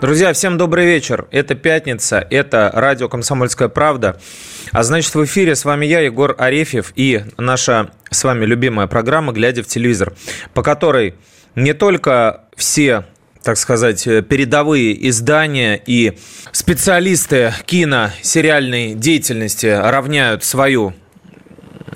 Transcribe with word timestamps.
Друзья, 0.00 0.32
всем 0.32 0.56
добрый 0.56 0.86
вечер. 0.86 1.26
Это 1.30 1.54
пятница, 1.54 2.26
это 2.30 2.70
радио 2.72 3.10
«Комсомольская 3.10 3.68
правда». 3.68 4.18
А 4.72 4.82
значит, 4.82 5.14
в 5.14 5.22
эфире 5.26 5.54
с 5.54 5.66
вами 5.66 5.84
я, 5.84 6.00
Егор 6.00 6.34
Арефьев, 6.38 6.94
и 6.96 7.22
наша 7.36 7.90
с 8.10 8.24
вами 8.24 8.46
любимая 8.46 8.86
программа 8.86 9.34
«Глядя 9.34 9.62
в 9.62 9.66
телевизор», 9.66 10.14
по 10.54 10.62
которой 10.62 11.16
не 11.54 11.74
только 11.74 12.44
все 12.56 13.04
так 13.42 13.58
сказать, 13.58 14.04
передовые 14.04 15.08
издания 15.08 15.80
и 15.86 16.18
специалисты 16.52 17.52
кино, 17.66 18.10
сериальной 18.22 18.94
деятельности 18.94 19.66
равняют 19.66 20.44
свою 20.44 20.94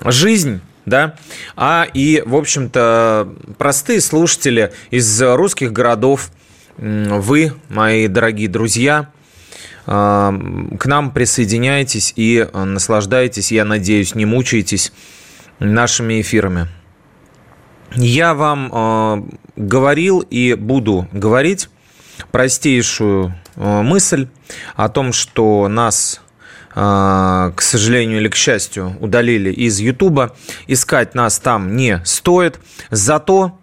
жизнь 0.03 0.61
да, 0.85 1.15
а 1.55 1.87
и, 1.93 2.21
в 2.23 2.35
общем-то, 2.35 3.33
простые 3.57 4.01
слушатели 4.01 4.71
из 4.91 5.21
русских 5.21 5.73
городов, 5.73 6.29
вы, 6.77 7.53
мои 7.69 8.07
дорогие 8.07 8.47
друзья, 8.47 9.09
а, 9.85 10.33
к 10.79 10.85
нам 10.85 11.11
присоединяйтесь 11.11 12.13
и 12.15 12.47
наслаждайтесь, 12.53 13.51
я 13.51 13.65
надеюсь, 13.65 14.15
не 14.15 14.25
мучаетесь 14.25 14.91
нашими 15.59 16.21
эфирами. 16.21 16.67
Я 17.95 18.33
вам 18.33 18.71
э, 18.73 19.23
говорил 19.55 20.19
и 20.19 20.55
буду 20.55 21.07
говорить 21.13 21.69
простейшую 22.31 23.33
э, 23.55 23.81
мысль 23.81 24.27
о 24.75 24.89
том, 24.89 25.13
что 25.13 25.67
нас 25.69 26.21
а, 26.77 27.53
к 27.55 27.61
сожалению 27.61 28.19
или 28.19 28.27
к 28.27 28.35
счастью, 28.35 28.97
удалили 28.99 29.49
из 29.49 29.79
Ютуба. 29.79 30.35
Искать 30.67 31.15
нас 31.15 31.39
там 31.39 31.77
не 31.77 32.01
стоит. 32.03 32.59
Зато 32.91 33.57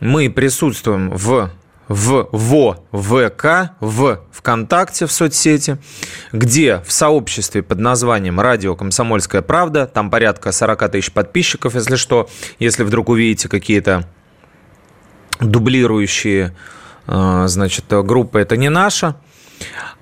мы 0.00 0.28
присутствуем 0.30 1.10
в 1.10 1.50
в 1.88 2.28
ВО 2.32 2.78
ВК, 2.92 3.72
в 3.80 4.20
ВКонтакте 4.32 5.06
в 5.06 5.12
соцсети, 5.12 5.78
где 6.32 6.82
в 6.84 6.92
сообществе 6.92 7.62
под 7.62 7.78
названием 7.78 8.40
«Радио 8.40 8.74
Комсомольская 8.74 9.42
правда», 9.42 9.86
там 9.86 10.10
порядка 10.10 10.52
40 10.52 10.90
тысяч 10.90 11.12
подписчиков, 11.12 11.74
если 11.74 11.96
что, 11.96 12.28
если 12.58 12.82
вдруг 12.82 13.08
увидите 13.08 13.48
какие-то 13.48 14.08
дублирующие, 15.40 16.56
а, 17.06 17.46
значит, 17.46 17.84
группы, 17.88 18.40
это 18.40 18.56
не 18.56 18.68
наша. 18.68 19.16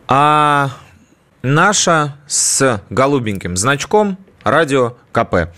А 0.09 0.71
наша 1.43 2.17
с 2.27 2.83
голубеньким 2.91 3.57
значком 3.57 4.19
радио 4.45 4.95
КП. 5.13 5.51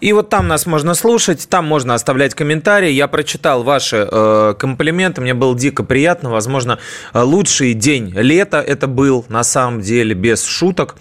И 0.00 0.12
вот 0.12 0.28
там 0.30 0.48
нас 0.48 0.66
можно 0.66 0.94
слушать, 0.94 1.48
там 1.48 1.66
можно 1.66 1.94
оставлять 1.94 2.34
комментарии. 2.34 2.90
Я 2.90 3.08
прочитал 3.08 3.62
ваши 3.62 4.08
э, 4.10 4.54
комплименты, 4.58 5.20
мне 5.20 5.34
было 5.34 5.56
дико 5.56 5.82
приятно. 5.82 6.30
Возможно, 6.30 6.78
лучший 7.12 7.74
день 7.74 8.12
лета 8.14 8.60
это 8.60 8.86
был, 8.86 9.26
на 9.28 9.44
самом 9.44 9.80
деле, 9.80 10.14
без 10.14 10.44
шуток, 10.44 10.96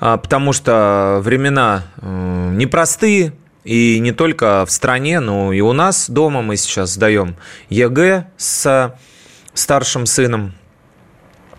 э, 0.00 0.18
потому 0.22 0.52
что 0.52 1.20
времена 1.22 1.84
э, 2.00 2.50
непростые, 2.54 3.32
и 3.64 3.98
не 3.98 4.12
только 4.12 4.64
в 4.64 4.70
стране, 4.70 5.20
но 5.20 5.52
и 5.52 5.60
у 5.60 5.72
нас 5.72 6.08
дома 6.08 6.40
мы 6.40 6.56
сейчас 6.56 6.94
сдаем 6.94 7.36
ЕГЭ 7.68 8.26
с 8.36 8.94
старшим 9.54 10.06
сыном. 10.06 10.54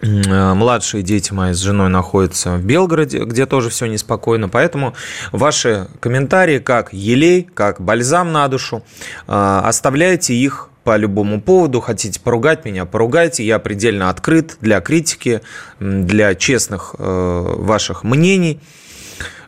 Э, 0.02 0.54
младшие 0.54 1.04
дети 1.04 1.32
мои 1.32 1.54
с 1.54 1.60
женой 1.60 1.90
находятся 1.90 2.56
в 2.56 2.64
Белгороде, 2.64 3.20
где 3.20 3.46
тоже 3.46 3.70
все 3.70 3.86
неспокойно. 3.86 4.50
Поэтому 4.50 4.96
ваши 5.32 5.88
комментарии, 6.00 6.60
как 6.60 6.92
елей, 6.92 7.44
как 7.44 7.80
бальзам 7.80 8.32
на 8.32 8.48
душу, 8.48 8.84
э, 9.28 9.62
оставляйте 9.64 10.34
их 10.34 10.70
по 10.84 10.98
любому 10.98 11.40
поводу. 11.40 11.80
Хотите 11.82 12.20
поругать 12.20 12.66
меня, 12.66 12.86
поругайте. 12.86 13.46
Я 13.46 13.60
предельно 13.60 14.10
открыт 14.10 14.58
для 14.60 14.82
критики, 14.82 15.42
для 15.80 16.34
честных 16.34 16.96
э, 16.98 17.56
ваших 17.58 18.04
мнений. 18.04 18.60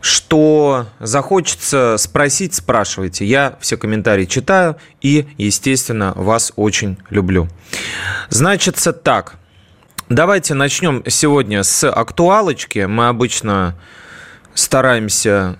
Что 0.01 0.87
захочется 0.99 1.95
спросить, 1.97 2.53
спрашивайте. 2.53 3.25
Я 3.25 3.57
все 3.61 3.77
комментарии 3.77 4.25
читаю 4.25 4.75
и, 5.01 5.25
естественно, 5.37 6.11
вас 6.15 6.51
очень 6.57 6.97
люблю. 7.09 7.47
Значится 8.29 8.93
так– 8.93 9.35
Давайте 10.09 10.53
начнем 10.53 11.01
сегодня 11.07 11.63
с 11.63 11.89
актуалочки. 11.89 12.79
Мы 12.79 13.07
обычно 13.07 13.79
стараемся 14.53 15.57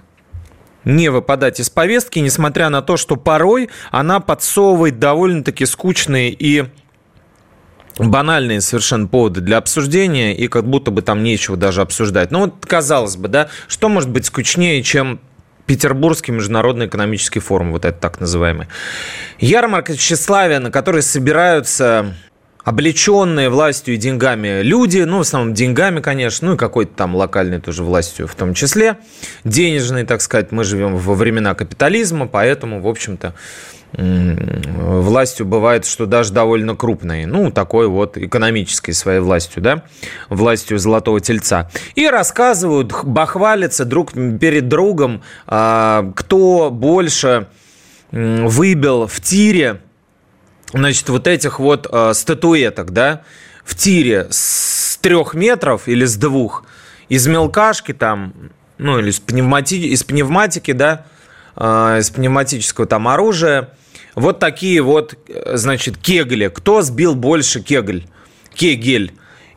не 0.84 1.08
выпадать 1.08 1.62
из 1.62 1.70
повестки, 1.70 2.20
несмотря 2.20 2.68
на 2.70 2.82
то, 2.82 2.98
что 2.98 3.16
порой 3.16 3.70
она 3.90 4.20
подсовывает 4.20 5.00
довольно-таки 5.00 5.66
скучные 5.66 6.32
и 6.32 6.66
банальные 7.98 8.60
совершенно 8.60 9.08
поводы 9.08 9.40
для 9.40 9.58
обсуждения, 9.58 10.36
и 10.36 10.50
как 10.50 10.66
будто 10.66 10.92
бы 10.92 11.02
там 11.02 11.24
нечего 11.24 11.56
даже 11.56 11.82
обсуждать. 11.82 12.32
Ну 12.32 12.42
вот, 12.42 12.66
казалось 12.66 13.16
бы, 13.16 13.30
да, 13.30 13.48
что 13.68 13.88
может 13.88 14.10
быть 14.10 14.26
скучнее, 14.26 14.84
чем 14.84 15.22
Петербургский 15.68 16.34
международный 16.34 16.88
экономический 16.88 17.40
форум, 17.40 17.72
вот 17.72 17.86
это 17.86 17.98
так 17.98 18.20
называемый. 18.20 18.68
Ярмарка 19.40 19.96
тщеславия, 19.96 20.60
на 20.60 20.70
которой 20.70 21.02
собираются 21.02 22.14
облеченные 22.64 23.50
властью 23.50 23.96
и 23.96 23.98
деньгами 23.98 24.62
люди, 24.62 25.00
ну, 25.00 25.18
в 25.18 25.22
основном 25.22 25.54
деньгами, 25.54 26.00
конечно, 26.00 26.50
ну, 26.50 26.54
и 26.56 26.58
какой-то 26.58 26.94
там 26.96 27.16
локальной 27.16 27.60
тоже 27.60 27.84
властью 27.84 28.28
в 28.28 28.36
том 28.36 28.54
числе, 28.54 28.98
денежной, 29.44 30.06
так 30.06 30.22
сказать, 30.22 30.52
мы 30.52 30.64
живем 30.64 30.96
во 30.96 31.14
времена 31.14 31.56
капитализма, 31.56 32.28
поэтому, 32.28 32.82
в 32.82 32.88
общем-то, 32.88 33.34
властью 33.96 35.46
бывает, 35.46 35.86
что 35.86 36.06
даже 36.06 36.34
довольно 36.34 36.76
крупной, 36.76 37.26
ну, 37.26 37.52
такой 37.52 37.88
вот 37.88 38.18
экономической 38.18 38.94
своей 38.94 39.20
властью, 39.20 39.62
да, 39.62 39.84
властью 40.30 40.80
золотого 40.80 41.20
тельца. 41.20 41.70
И 41.96 42.08
рассказывают, 42.08 42.92
бахвалятся 43.04 43.86
друг 43.86 44.14
перед 44.14 44.68
другом, 44.68 45.22
а, 45.46 46.12
кто 46.16 46.72
больше 46.72 47.48
выбил 48.12 49.08
в 49.08 49.22
тире 49.22 49.80
значит, 50.74 51.10
вот 51.10 51.28
этих 51.28 51.60
вот 51.60 51.88
э, 51.90 52.14
статуэток, 52.14 52.92
да, 52.92 53.22
в 53.64 53.76
тире 53.76 54.28
с 54.30 54.98
трех 54.98 55.34
метров 55.34 55.88
или 55.88 56.06
с 56.06 56.16
двух, 56.16 56.66
из 57.10 57.28
мелкашки 57.28 57.94
там, 57.94 58.34
ну, 58.78 59.00
или 59.00 59.10
из, 59.10 59.20
пневмати... 59.20 59.76
из 59.76 60.04
пневматики, 60.04 60.72
да, 60.72 61.06
э, 61.56 62.00
из 62.00 62.10
пневматического 62.10 62.88
там 62.88 63.08
оружия, 63.08 63.70
вот 64.16 64.40
такие 64.40 64.82
вот, 64.82 65.16
э, 65.28 65.58
значит, 65.58 65.98
кегли. 65.98 66.50
Кто 66.50 66.82
сбил 66.82 67.16
больше 67.16 67.62
кегль? 67.62 68.06
Кегель. 68.54 69.14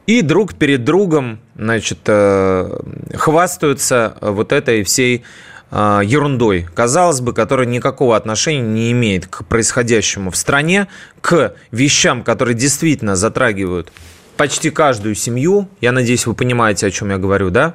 И 0.07 0.23
друг 0.23 0.55
перед 0.55 0.85
другом, 0.85 1.41
значит, 1.57 1.99
э, 2.07 2.79
хвастаются 3.15 4.17
вот 4.21 4.53
этой 4.53 4.85
всей 4.85 5.25
ерундой, 5.71 6.67
казалось 6.75 7.21
бы, 7.21 7.33
которая 7.33 7.67
никакого 7.67 8.17
отношения 8.17 8.63
не 8.63 8.93
имеет 8.93 9.27
к 9.27 9.45
происходящему 9.45 10.31
в 10.31 10.37
стране, 10.37 10.87
к 11.21 11.55
вещам, 11.73 12.23
которые 12.23 12.55
действительно 12.55 13.17
затрагивают 13.17 13.93
почти 14.37 14.71
каждую 14.71 15.15
семью. 15.15 15.69
Я 15.81 15.93
надеюсь, 15.93 16.27
вы 16.27 16.35
понимаете, 16.35 16.87
о 16.87 16.91
чем 16.91 17.11
я 17.11 17.19
говорю, 17.19 17.51
да? 17.51 17.75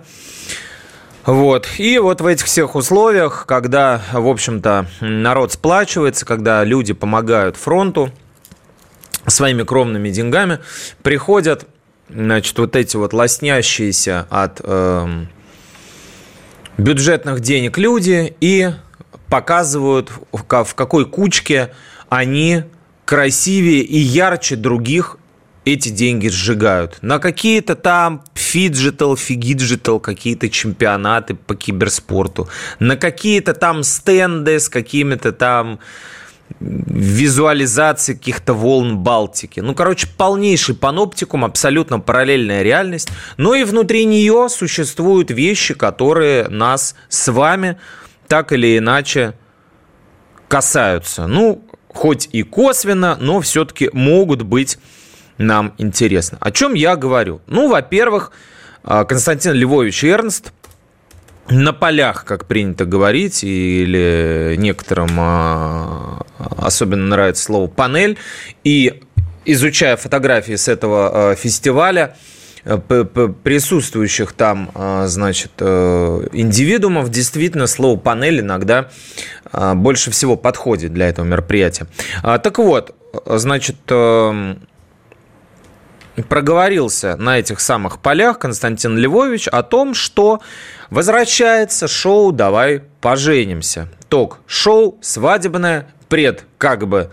Вот. 1.26 1.68
И 1.78 2.00
вот 2.00 2.22
в 2.22 2.26
этих 2.26 2.46
всех 2.46 2.76
условиях, 2.76 3.46
когда, 3.48 4.02
в 4.12 4.28
общем-то, 4.28 4.88
народ 5.02 5.54
сплачивается, 5.54 6.26
когда 6.26 6.64
люди 6.64 6.94
помогают 6.94 7.58
фронту 7.58 8.12
своими 9.28 9.64
кровными 9.64 10.10
деньгами, 10.10 10.60
приходят, 11.04 11.68
значит, 12.10 12.58
вот 12.58 12.76
эти 12.76 12.98
вот 12.98 13.14
лоснящиеся 13.14 14.26
от... 14.30 14.62
Э, 14.64 15.26
бюджетных 16.78 17.40
денег 17.40 17.78
люди 17.78 18.36
и 18.42 18.72
показывают, 19.30 20.12
в 20.32 20.74
какой 20.76 21.06
кучке 21.06 21.72
они 22.10 22.64
красивее 23.06 23.82
и 23.82 23.98
ярче 23.98 24.56
других 24.56 25.18
эти 25.64 25.90
деньги 25.90 26.28
сжигают. 26.28 26.98
На 27.02 27.20
какие-то 27.20 27.76
там 27.76 28.24
phygital, 28.34 29.16
фигиджитал, 29.16 30.00
какие-то 30.00 30.50
чемпионаты 30.50 31.36
по 31.36 31.56
киберспорту. 31.56 32.50
На 32.80 32.98
какие-то 32.98 33.54
там 33.54 33.84
стенды 33.84 34.60
с 34.60 34.70
какими-то 34.70 35.32
там 35.32 35.80
визуализации 36.60 38.14
каких-то 38.14 38.54
волн 38.54 38.98
Балтики. 38.98 39.60
Ну, 39.60 39.74
короче, 39.74 40.08
полнейший 40.18 40.76
паноптикум, 40.76 41.46
абсолютно 41.46 42.00
параллельная 42.00 42.62
реальность. 42.62 43.10
Но 43.38 43.56
и 43.56 43.64
внутри 43.64 44.06
нее 44.06 44.48
существуют 44.50 45.32
вещи, 45.32 45.74
которые 45.74 46.48
нас 46.48 46.96
с 47.10 47.32
вами 47.32 47.78
так 48.28 48.52
или 48.52 48.78
иначе 48.78 49.34
касаются. 50.48 51.28
Ну, 51.28 51.66
хоть 51.88 52.30
и 52.32 52.44
косвенно, 52.44 53.18
но 53.20 53.42
все-таки 53.42 53.90
могут 53.94 54.42
быть 54.44 54.78
нам 55.38 55.74
интересны. 55.78 56.38
О 56.40 56.52
чем 56.52 56.74
я 56.74 56.96
говорю? 56.96 57.42
Ну, 57.48 57.70
во-первых, 57.70 58.32
а, 58.84 59.06
Константин 59.06 59.54
Львович 59.54 60.04
Эрнст 60.04 60.54
на 61.50 61.74
полях, 61.74 62.26
как 62.26 62.46
принято 62.46 62.86
говорить, 62.86 63.44
или 63.44 64.56
некоторым 64.58 65.10
а, 65.18 66.26
особенно 66.58 67.08
нравится 67.08 67.44
слово 67.44 67.68
«панель», 67.68 68.18
и 68.64 69.02
изучая 69.46 69.98
фотографии 69.98 70.56
с 70.56 70.68
этого 70.68 71.32
а, 71.32 71.36
фестиваля, 71.36 72.16
э, 72.64 72.78
присутствующих 73.44 74.34
там, 74.34 74.72
значит, 75.08 75.52
э, 75.60 76.28
индивидуумов, 76.32 77.10
действительно 77.10 77.68
слово 77.68 77.98
«панель» 77.98 78.42
иногда 78.42 78.90
больше 79.52 80.12
всего 80.12 80.38
подходит 80.38 80.94
для 80.94 81.10
этого 81.10 81.26
мероприятия. 81.26 81.88
Так 82.22 82.58
вот, 82.60 82.96
значит, 83.26 83.76
эм, 83.90 84.62
проговорился 86.28 87.16
на 87.18 87.40
этих 87.40 87.60
самых 87.60 88.00
полях 88.00 88.40
Константин 88.40 88.98
Львович 88.98 89.48
о 89.48 89.64
том, 89.64 89.94
что 89.94 90.42
возвращается 90.90 91.88
шоу 91.88 92.32
«Давай 92.32 92.84
поженимся». 93.00 93.88
Ток-шоу 94.10 94.98
свадебное, 95.02 95.88
пред 96.10 96.44
как 96.58 96.88
бы 96.88 97.12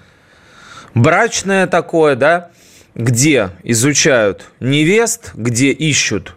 брачное 0.94 1.66
такое, 1.68 2.16
да, 2.16 2.50
где 2.94 3.50
изучают 3.62 4.46
невест, 4.58 5.30
где 5.34 5.70
ищут 5.70 6.34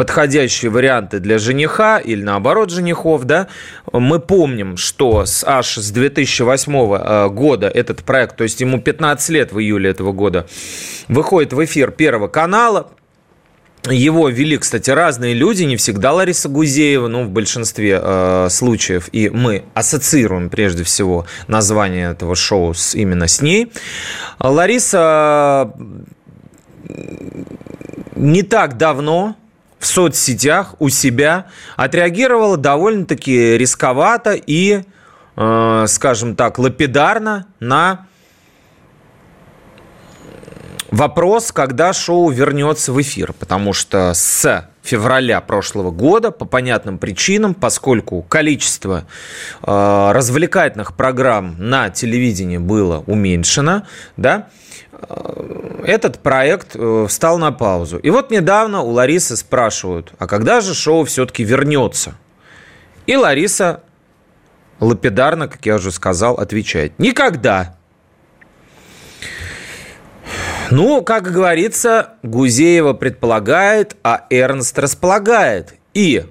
подходящие 0.00 0.70
варианты 0.70 1.20
для 1.20 1.36
жениха 1.36 1.98
или 1.98 2.22
наоборот 2.22 2.70
женихов, 2.70 3.24
да, 3.24 3.48
мы 3.92 4.18
помним, 4.18 4.78
что 4.78 5.26
с, 5.26 5.44
аж 5.46 5.76
с 5.76 5.90
2008 5.90 6.72
э, 6.72 7.28
года 7.28 7.68
этот 7.68 8.02
проект, 8.02 8.34
то 8.36 8.44
есть 8.44 8.62
ему 8.62 8.80
15 8.80 9.28
лет 9.28 9.52
в 9.52 9.60
июле 9.60 9.90
этого 9.90 10.12
года, 10.12 10.46
выходит 11.08 11.52
в 11.52 11.62
эфир 11.62 11.90
Первого 11.90 12.28
канала, 12.28 12.92
его 13.90 14.30
вели, 14.30 14.56
кстати, 14.56 14.88
разные 14.88 15.34
люди, 15.34 15.64
не 15.64 15.76
всегда 15.76 16.14
Лариса 16.14 16.48
Гузеева, 16.48 17.06
но 17.06 17.24
в 17.24 17.28
большинстве 17.28 18.00
э, 18.02 18.48
случаев. 18.48 19.10
И 19.12 19.28
мы 19.28 19.64
ассоциируем 19.74 20.48
прежде 20.48 20.82
всего 20.82 21.26
название 21.46 22.12
этого 22.12 22.34
шоу 22.34 22.72
с, 22.72 22.94
именно 22.94 23.28
с 23.28 23.42
ней. 23.42 23.70
Лариса 24.38 25.74
не 28.16 28.42
так 28.42 28.78
давно 28.78 29.36
в 29.80 29.86
соцсетях 29.86 30.74
у 30.78 30.90
себя 30.90 31.46
отреагировала 31.76 32.56
довольно-таки 32.56 33.56
рисковато 33.56 34.34
и, 34.34 34.82
э, 35.36 35.84
скажем 35.88 36.36
так, 36.36 36.58
лапидарно 36.58 37.46
на 37.60 38.06
вопрос, 40.90 41.50
когда 41.50 41.94
шоу 41.94 42.28
вернется 42.30 42.92
в 42.92 43.00
эфир, 43.00 43.32
потому 43.32 43.72
что 43.72 44.12
с 44.12 44.68
февраля 44.82 45.40
прошлого 45.40 45.90
года 45.90 46.30
по 46.30 46.44
понятным 46.44 46.98
причинам, 46.98 47.54
поскольку 47.54 48.20
количество 48.22 49.06
э, 49.62 50.12
развлекательных 50.12 50.94
программ 50.94 51.56
на 51.58 51.88
телевидении 51.88 52.58
было 52.58 53.02
уменьшено, 53.06 53.84
да, 54.18 54.48
Э, 54.48 54.60
этот 55.84 56.20
проект 56.20 56.74
э, 56.74 57.06
встал 57.08 57.38
на 57.38 57.52
паузу. 57.52 57.98
И 57.98 58.10
вот 58.10 58.30
недавно 58.30 58.80
у 58.82 58.90
Ларисы 58.90 59.36
спрашивают, 59.36 60.12
а 60.18 60.26
когда 60.26 60.60
же 60.60 60.74
шоу 60.74 61.04
все-таки 61.04 61.44
вернется? 61.44 62.14
И 63.06 63.16
Лариса 63.16 63.82
лапидарно, 64.78 65.48
как 65.48 65.64
я 65.66 65.76
уже 65.76 65.90
сказал, 65.90 66.34
отвечает, 66.34 66.98
никогда. 66.98 67.76
Ну, 70.70 71.02
как 71.02 71.24
говорится, 71.24 72.14
Гузеева 72.22 72.92
предполагает, 72.92 73.96
а 74.04 74.26
Эрнст 74.30 74.78
располагает. 74.78 75.74
И 75.94 76.24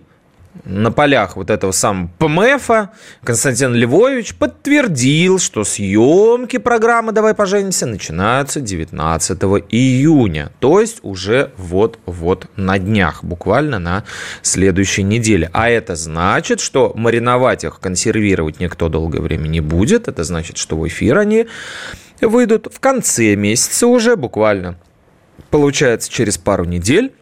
на 0.65 0.91
полях 0.91 1.35
вот 1.35 1.50
этого 1.50 1.71
самого 1.71 2.09
ПМФа 2.17 2.91
Константин 3.23 3.73
Львович 3.73 4.35
подтвердил, 4.35 5.39
что 5.39 5.63
съемки 5.63 6.57
программы 6.57 7.11
«Давай 7.11 7.33
поженимся» 7.33 7.85
начинаются 7.85 8.61
19 8.61 9.38
июня, 9.69 10.51
то 10.59 10.79
есть 10.79 11.00
уже 11.01 11.51
вот-вот 11.57 12.47
на 12.56 12.77
днях, 12.77 13.23
буквально 13.23 13.79
на 13.79 14.03
следующей 14.41 15.03
неделе. 15.03 15.50
А 15.53 15.69
это 15.69 15.95
значит, 15.95 16.59
что 16.59 16.94
мариновать 16.95 17.63
их, 17.63 17.79
консервировать 17.79 18.59
никто 18.59 18.89
долгое 18.89 19.21
время 19.21 19.47
не 19.47 19.62
будет. 19.62 20.07
Это 20.07 20.23
значит, 20.23 20.57
что 20.57 20.77
в 20.77 20.88
эфир 20.88 21.17
они 21.17 21.47
выйдут 22.21 22.67
в 22.73 22.79
конце 22.79 23.35
месяца 23.35 23.88
уже, 23.88 24.15
буквально, 24.15 24.77
получается, 25.50 26.12
через 26.12 26.38
пару 26.38 26.65
недель. 26.65 27.13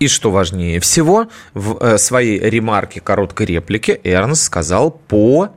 И 0.00 0.08
что 0.08 0.30
важнее 0.30 0.80
всего, 0.80 1.28
в 1.52 1.76
э, 1.78 1.98
своей 1.98 2.40
ремарке, 2.40 3.00
короткой 3.00 3.46
реплике 3.46 4.00
Эрнст 4.02 4.42
сказал 4.42 4.90
по 4.90 5.50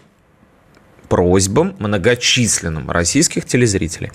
просьбам 1.07 1.75
многочисленным 1.79 2.91
российских 2.91 3.45
телезрителей. 3.45 4.11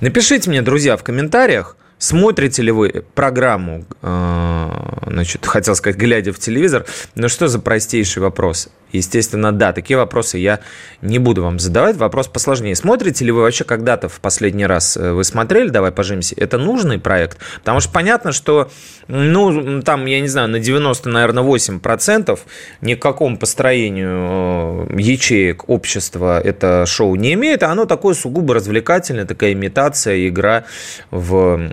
Напишите 0.00 0.50
мне, 0.50 0.60
друзья, 0.60 0.96
в 0.96 1.02
комментариях, 1.02 1.76
Смотрите 2.02 2.62
ли 2.62 2.70
вы 2.72 3.04
программу, 3.14 3.84
э, 4.00 5.02
значит, 5.06 5.44
хотел 5.44 5.74
сказать, 5.74 5.98
глядя 5.98 6.32
в 6.32 6.38
телевизор, 6.38 6.86
но 7.14 7.28
что 7.28 7.46
за 7.46 7.58
простейший 7.58 8.22
вопрос? 8.22 8.70
Естественно, 8.92 9.52
да, 9.52 9.72
такие 9.72 9.96
вопросы 9.96 10.38
я 10.38 10.60
не 11.02 11.18
буду 11.18 11.42
вам 11.42 11.58
задавать. 11.58 11.96
Вопрос 11.96 12.28
посложнее. 12.28 12.74
Смотрите 12.74 13.24
ли 13.24 13.30
вы 13.30 13.42
вообще 13.42 13.64
когда-то 13.64 14.08
в 14.08 14.20
последний 14.20 14.66
раз 14.66 14.96
э, 14.96 15.12
вы 15.12 15.24
смотрели 15.24 15.68
«Давай 15.68 15.92
поженимся»? 15.92 16.34
Это 16.36 16.58
нужный 16.58 16.98
проект? 16.98 17.38
Потому 17.56 17.80
что 17.80 17.92
понятно, 17.92 18.32
что, 18.32 18.70
ну, 19.08 19.82
там, 19.82 20.06
я 20.06 20.20
не 20.20 20.28
знаю, 20.28 20.48
на 20.48 20.58
90, 20.58 21.08
наверное, 21.08 21.44
8% 21.44 22.38
ни 22.80 22.94
к 22.94 23.02
какому 23.02 23.38
построению 23.38 24.86
э, 24.90 25.00
ячеек 25.00 25.68
общества 25.68 26.40
это 26.40 26.84
шоу 26.86 27.14
не 27.14 27.34
имеет, 27.34 27.62
а 27.62 27.70
оно 27.70 27.86
такое 27.86 28.14
сугубо 28.14 28.54
развлекательное, 28.54 29.24
такая 29.24 29.52
имитация, 29.52 30.28
игра 30.28 30.64
в 31.10 31.70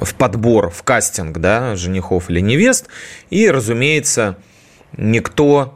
в 0.00 0.14
подбор, 0.14 0.70
в 0.70 0.82
кастинг, 0.82 1.38
да, 1.38 1.76
женихов 1.76 2.30
или 2.30 2.40
невест. 2.40 2.88
И, 3.30 3.50
разумеется, 3.50 4.36
никто 4.96 5.74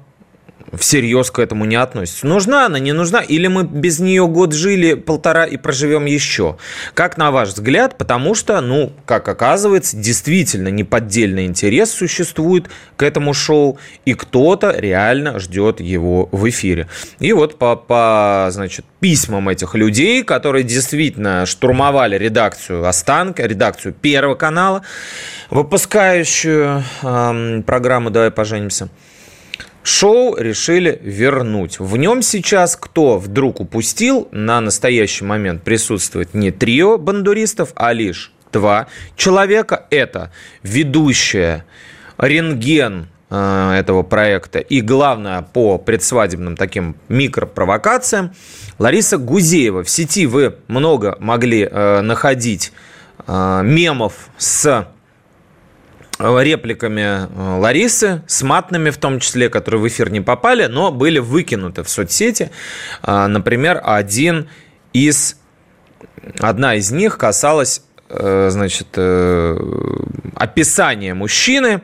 всерьез 0.76 1.31
к 1.31 1.38
этому 1.38 1.64
не 1.64 1.76
относится. 1.76 2.26
Нужна 2.26 2.67
она, 2.67 2.79
не 2.79 2.93
нужна? 2.93 3.21
Или 3.21 3.47
мы 3.47 3.64
без 3.64 4.00
нее 4.00 4.26
год 4.26 4.52
жили, 4.52 4.95
полтора 4.95 5.45
и 5.45 5.57
проживем 5.57 6.07
еще? 6.07 6.57
Как 6.95 7.19
на 7.19 7.31
ваш 7.31 7.50
взгляд? 7.50 7.99
Потому 7.99 8.35
что, 8.35 8.61
ну, 8.61 8.93
как 9.07 9.29
оказывается, 9.29 9.97
действительно 9.97 10.69
неподдельный 10.69 11.47
интерес 11.47 11.91
существует 11.91 12.69
к 12.97 13.02
этому 13.02 13.35
шоу, 13.35 13.79
и 14.05 14.14
кто-то 14.14 14.75
реально 14.76 15.38
ждет 15.38 15.81
его 15.81 16.29
в 16.33 16.49
эфире. 16.49 16.88
И 17.19 17.33
вот 17.33 17.59
по, 17.59 17.76
по 17.76 18.49
значит, 18.50 18.85
письмам 19.00 19.49
этих 19.49 19.75
людей, 19.75 20.23
которые 20.23 20.62
действительно 20.62 21.45
штурмовали 21.47 22.17
редакцию 22.17 22.87
Останка, 22.87 23.47
редакцию 23.47 23.95
Первого 23.95 24.35
канала, 24.35 24.83
выпускающую 25.50 26.83
э, 27.02 27.62
программу 27.67 28.11
«Давай 28.11 28.31
поженимся», 28.31 28.88
Шоу 29.82 30.36
решили 30.36 31.00
вернуть. 31.02 31.80
В 31.80 31.96
нем 31.96 32.22
сейчас, 32.22 32.76
кто 32.76 33.18
вдруг 33.18 33.60
упустил, 33.60 34.28
на 34.30 34.60
настоящий 34.60 35.24
момент 35.24 35.62
присутствует 35.62 36.34
не 36.34 36.52
трио 36.52 36.98
бандуристов, 36.98 37.72
а 37.74 37.92
лишь 37.92 38.32
два 38.52 38.86
человека. 39.16 39.86
Это 39.90 40.30
ведущая 40.62 41.64
рентген 42.16 43.08
э, 43.30 43.72
этого 43.72 44.04
проекта 44.04 44.60
и, 44.60 44.80
главное, 44.80 45.42
по 45.42 45.78
предсвадебным 45.78 46.56
таким 46.56 46.94
микропровокациям 47.08 48.32
Лариса 48.78 49.18
Гузеева. 49.18 49.82
В 49.82 49.90
сети 49.90 50.26
вы 50.26 50.56
много 50.68 51.16
могли 51.18 51.68
э, 51.68 52.00
находить 52.02 52.72
э, 53.26 53.62
мемов 53.64 54.28
с 54.38 54.86
репликами 56.23 57.00
э, 57.00 57.59
Ларисы, 57.59 58.23
с 58.26 58.43
матными 58.43 58.91
в 58.91 58.99
том 58.99 59.21
числе, 59.21 59.49
которые 59.49 59.81
в 59.81 59.88
эфир 59.88 60.11
не 60.11 60.21
попали, 60.21 60.67
но 60.67 60.93
были 60.93 61.19
выкинуты 61.19 61.83
в 61.83 61.88
соцсети. 61.88 62.50
А, 63.02 63.29
например, 63.29 63.81
один 63.83 64.49
из, 64.93 65.37
одна 66.38 66.76
из 66.76 66.91
них 66.93 67.19
касалась 67.19 67.83
э, 68.09 68.49
значит, 68.50 68.88
э, 68.97 69.57
описания 70.37 71.14
мужчины, 71.14 71.83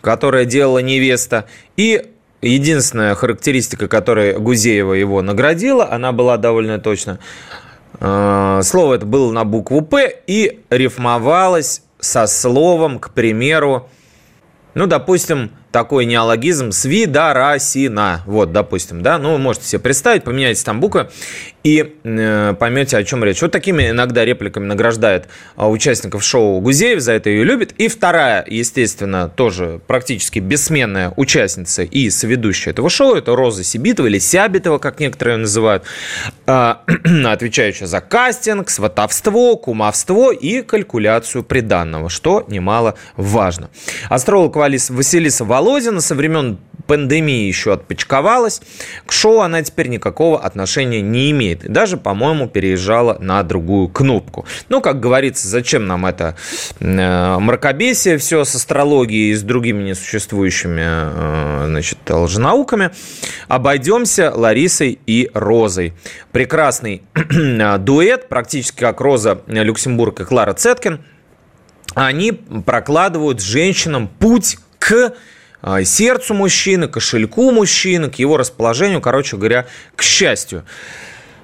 которое 0.00 0.44
делала 0.44 0.78
невеста, 0.78 1.46
и 1.76 2.10
единственная 2.42 3.14
характеристика, 3.14 3.88
которой 3.88 4.38
Гузеева 4.38 4.92
его 4.92 5.22
наградила, 5.22 5.90
она 5.90 6.12
была 6.12 6.36
довольно 6.36 6.78
точно. 6.78 7.18
Э, 8.00 8.60
слово 8.62 8.94
это 8.94 9.06
было 9.06 9.32
на 9.32 9.44
букву 9.44 9.82
«П» 9.82 10.20
и 10.26 10.60
рифмовалось 10.70 11.82
со 12.06 12.26
словом, 12.26 12.98
к 12.98 13.10
примеру, 13.10 13.88
ну, 14.74 14.86
допустим, 14.86 15.50
такой 15.70 16.06
неологизм 16.06 16.72
свидарасина. 16.72 18.22
Вот, 18.26 18.52
допустим, 18.52 19.02
да, 19.02 19.18
ну, 19.18 19.36
можете 19.38 19.66
себе 19.66 19.80
представить, 19.80 20.24
поменяйте 20.24 20.64
там 20.64 20.80
буквы 20.80 21.08
и 21.66 21.96
э, 22.04 22.54
поймете, 22.58 22.96
о 22.96 23.02
чем 23.02 23.24
речь. 23.24 23.42
Вот 23.42 23.50
такими 23.50 23.90
иногда 23.90 24.24
репликами 24.24 24.66
награждает 24.66 25.26
э, 25.56 25.66
участников 25.66 26.22
шоу 26.22 26.60
Гузеев, 26.60 27.00
за 27.00 27.12
это 27.12 27.28
ее 27.28 27.42
любит. 27.42 27.72
И 27.72 27.88
вторая, 27.88 28.44
естественно, 28.46 29.28
тоже 29.28 29.80
практически 29.88 30.38
бессменная 30.38 31.12
участница 31.16 31.82
и 31.82 32.08
соведущая 32.10 32.72
этого 32.72 32.88
шоу, 32.88 33.16
это 33.16 33.34
Роза 33.34 33.64
Сибитова 33.64 34.06
или 34.06 34.20
Сябитова, 34.20 34.78
как 34.78 35.00
некоторые 35.00 35.34
ее 35.34 35.40
называют, 35.40 35.82
э, 36.46 36.74
отвечающая 37.26 37.88
за 37.88 38.00
кастинг, 38.00 38.70
сватовство, 38.70 39.56
кумовство 39.56 40.32
и 40.32 40.62
калькуляцию 40.62 41.42
приданного, 41.42 42.08
что 42.08 42.44
немало 42.46 42.94
важно. 43.16 43.70
Астролог 44.08 44.54
Василиса 44.54 45.44
Володина 45.56 46.02
со 46.02 46.14
времен 46.14 46.58
пандемии 46.86 47.46
еще 47.46 47.72
отпочковалась. 47.72 48.60
К 49.06 49.12
шоу 49.12 49.40
она 49.40 49.62
теперь 49.62 49.88
никакого 49.88 50.38
отношения 50.38 51.00
не 51.00 51.30
имеет. 51.30 51.64
И 51.64 51.68
даже, 51.68 51.96
по-моему, 51.96 52.46
переезжала 52.46 53.16
на 53.20 53.42
другую 53.42 53.88
кнопку. 53.88 54.44
Ну, 54.68 54.82
как 54.82 55.00
говорится, 55.00 55.48
зачем 55.48 55.86
нам 55.86 56.04
это 56.04 56.36
э, 56.78 57.38
мракобесие 57.38 58.18
все 58.18 58.44
с 58.44 58.54
астрологией 58.54 59.30
и 59.30 59.34
с 59.34 59.42
другими 59.42 59.82
несуществующими 59.82 60.84
э, 60.84 61.64
значит, 61.68 61.98
лженауками. 62.06 62.90
Обойдемся 63.48 64.32
Ларисой 64.34 64.98
и 65.06 65.30
Розой. 65.32 65.94
Прекрасный 66.32 67.02
дуэт, 67.78 68.28
практически 68.28 68.80
как 68.80 69.00
Роза 69.00 69.40
Люксембург 69.46 70.20
и 70.20 70.24
Клара 70.24 70.52
Цеткин. 70.52 71.02
Они 71.94 72.32
прокладывают 72.32 73.40
женщинам 73.40 74.06
путь 74.06 74.58
к 74.78 75.14
сердцу 75.84 76.34
мужчины, 76.34 76.88
кошельку 76.88 77.50
мужчины, 77.50 78.10
к 78.10 78.16
его 78.16 78.36
расположению, 78.36 79.00
короче 79.00 79.36
говоря, 79.36 79.66
к 79.94 80.02
счастью. 80.02 80.64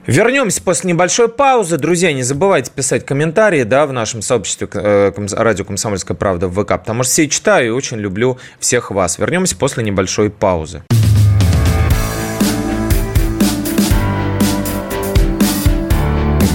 Вернемся 0.07 0.61
после 0.61 0.93
небольшой 0.93 1.29
паузы. 1.29 1.79
Друзья, 1.79 2.13
не 2.13 2.25
забывайте 2.25 2.73
писать 2.73 3.07
комментарии 3.07 3.63
да, 3.63 3.87
в 3.87 3.93
нашем 3.93 4.21
сообществе 4.21 4.69
э, 4.73 5.13
радио 5.31 5.65
«Комсомольская 5.65 6.17
правда» 6.17 6.49
в 6.49 6.61
ВК, 6.61 6.71
потому 6.71 7.05
что 7.05 7.13
все 7.13 7.29
читаю 7.29 7.69
и 7.69 7.71
очень 7.71 7.99
люблю 7.99 8.39
всех 8.59 8.91
вас. 8.91 9.19
Вернемся 9.19 9.57
после 9.57 9.85
небольшой 9.85 10.31
паузы. 10.31 10.83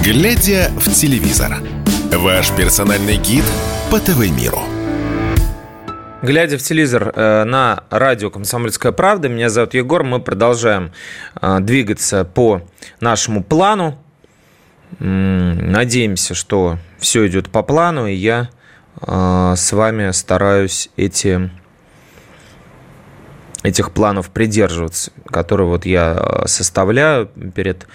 Глядя 0.04 0.70
в 0.78 0.92
телевизор. 0.92 1.58
Ваш 2.12 2.50
персональный 2.52 3.16
гид 3.16 3.44
по 3.90 3.98
ТВ-миру. 3.98 4.77
Глядя 6.20 6.58
в 6.58 6.62
телевизор 6.62 7.12
э, 7.14 7.44
на 7.44 7.84
радио 7.90 8.28
«Комсомольская 8.28 8.90
правда», 8.90 9.28
меня 9.28 9.48
зовут 9.48 9.74
Егор, 9.74 10.02
мы 10.02 10.18
продолжаем 10.18 10.90
э, 11.40 11.60
двигаться 11.60 12.24
по 12.24 12.62
нашему 13.00 13.44
плану. 13.44 13.96
Надеемся, 14.98 16.34
что 16.34 16.78
все 16.98 17.28
идет 17.28 17.50
по 17.50 17.62
плану, 17.62 18.08
и 18.08 18.14
я 18.14 18.50
э, 19.00 19.54
с 19.56 19.70
вами 19.70 20.10
стараюсь 20.10 20.90
эти, 20.96 21.52
этих 23.62 23.92
планов 23.92 24.30
придерживаться, 24.30 25.12
которые 25.26 25.68
вот 25.68 25.86
я 25.86 26.42
составляю 26.46 27.26
перед 27.26 27.86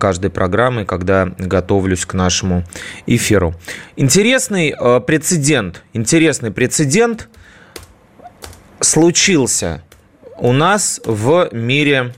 каждой 0.00 0.30
программой, 0.30 0.84
когда 0.84 1.26
готовлюсь 1.38 2.04
к 2.06 2.14
нашему 2.14 2.64
эфиру. 3.06 3.54
Интересный 3.94 4.74
прецедент, 5.06 5.84
интересный 5.92 6.50
прецедент– 6.50 7.28
случился 8.80 9.82
у 10.36 10.52
нас 10.52 11.00
в 11.04 11.48
мире 11.52 12.14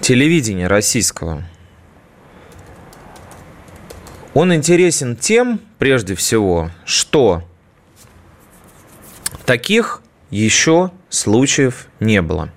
телевидения 0.00 0.68
российского. 0.68 1.44
Он 4.34 4.54
интересен 4.54 5.16
тем, 5.16 5.60
прежде 5.78 6.14
всего, 6.14 6.70
что 6.84 7.42
таких 9.46 10.02
еще 10.30 10.90
случаев 11.08 11.88
не 11.98 12.22
было. 12.22 12.50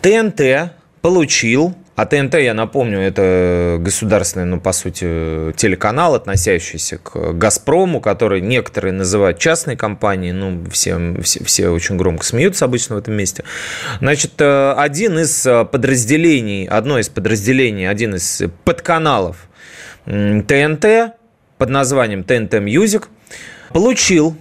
ТНТ 0.00 0.72
получил 1.00 1.76
а 1.96 2.06
ТНТ, 2.06 2.34
я 2.34 2.54
напомню, 2.54 2.98
это 2.98 3.76
государственный, 3.78 4.46
ну, 4.46 4.60
по 4.60 4.72
сути, 4.72 5.52
телеканал, 5.56 6.16
относящийся 6.16 6.98
к 6.98 7.32
«Газпрому», 7.34 8.00
который 8.00 8.40
некоторые 8.40 8.92
называют 8.92 9.38
частной 9.38 9.76
компанией, 9.76 10.32
ну, 10.32 10.64
все, 10.72 10.98
все, 11.22 11.44
все 11.44 11.68
очень 11.68 11.96
громко 11.96 12.24
смеются 12.24 12.64
обычно 12.64 12.96
в 12.96 12.98
этом 12.98 13.14
месте. 13.14 13.44
Значит, 14.00 14.32
э, 14.40 14.72
один 14.76 15.20
из 15.20 15.46
подразделений, 15.70 16.66
одно 16.66 16.98
из 16.98 17.08
подразделений, 17.08 17.88
один 17.88 18.16
из 18.16 18.42
подканалов 18.64 19.48
ТНТ 20.04 21.14
под 21.58 21.70
названием 21.70 22.24
ТНТ 22.24 22.54
Music 22.54 23.08
получил 23.72 24.36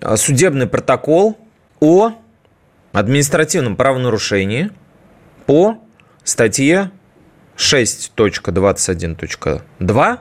э, 0.00 0.16
судебный 0.16 0.66
протокол 0.66 1.36
о 1.80 2.12
административном 2.92 3.76
правонарушении 3.76 4.70
по 5.44 5.83
статье 6.24 6.90
6.21.2 7.56 10.18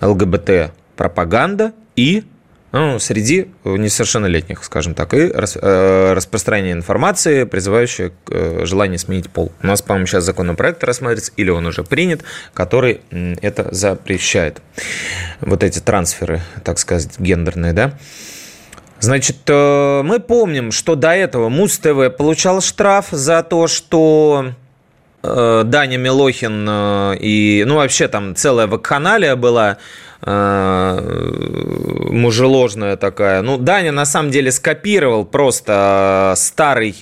ЛГБТ 0.00 0.72
пропаганда 0.96 1.72
и 1.96 2.24
ну, 2.72 3.00
среди 3.00 3.50
несовершеннолетних, 3.64 4.62
скажем 4.62 4.94
так, 4.94 5.12
и 5.14 5.32
рас, 5.32 5.58
э, 5.60 6.12
распространение 6.12 6.72
информации, 6.72 7.42
призывающей 7.42 8.10
к 8.10 8.30
э, 8.30 8.64
желанию 8.64 8.98
сменить 8.98 9.28
пол. 9.28 9.50
У 9.60 9.66
нас, 9.66 9.82
по-моему, 9.82 10.06
сейчас 10.06 10.24
законопроект 10.24 10.84
рассматривается, 10.84 11.32
или 11.36 11.50
он 11.50 11.66
уже 11.66 11.82
принят, 11.82 12.22
который 12.54 13.00
это 13.42 13.74
запрещает. 13.74 14.62
Вот 15.40 15.64
эти 15.64 15.80
трансферы, 15.80 16.42
так 16.62 16.78
сказать, 16.78 17.18
гендерные, 17.18 17.72
да. 17.72 17.98
Значит, 19.00 19.38
э, 19.48 20.02
мы 20.04 20.20
помним, 20.20 20.72
что 20.72 20.94
до 20.94 21.12
этого 21.12 21.48
Муз-ТВ 21.48 22.14
получал 22.18 22.60
штраф 22.60 23.06
за 23.10 23.42
то, 23.42 23.66
что 23.66 24.52
э, 25.22 25.62
Даня 25.64 25.96
Милохин 25.96 26.66
э, 26.68 27.16
и, 27.18 27.64
ну, 27.66 27.76
вообще 27.76 28.08
там 28.08 28.36
целая 28.36 28.66
вакханалия 28.66 29.36
была 29.36 29.78
мужеложная 32.10 32.98
такая. 32.98 33.40
Ну, 33.40 33.56
Даня 33.56 33.90
на 33.90 34.04
самом 34.04 34.30
деле 34.30 34.52
скопировал 34.52 35.24
просто 35.24 36.34
старый, 36.36 36.94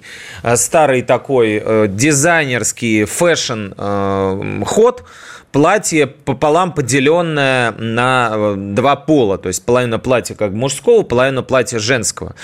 старый 0.55 1.03
такой 1.03 1.89
дизайнерский 1.89 3.07
fashion 3.07 3.73
ход, 4.65 5.03
платье 5.59 6.07
пополам 6.07 6.73
поделенное 6.73 7.73
на 7.73 8.31
э, 8.33 8.55
два 8.57 8.95
пола, 8.95 9.39
то 9.39 9.49
есть 9.49 9.65
половина 9.65 9.99
платья 9.99 10.37
как 10.37 10.53
мужского, 10.53 11.03
половина 11.03 11.43
платья 11.43 11.81
женского. 11.81 12.37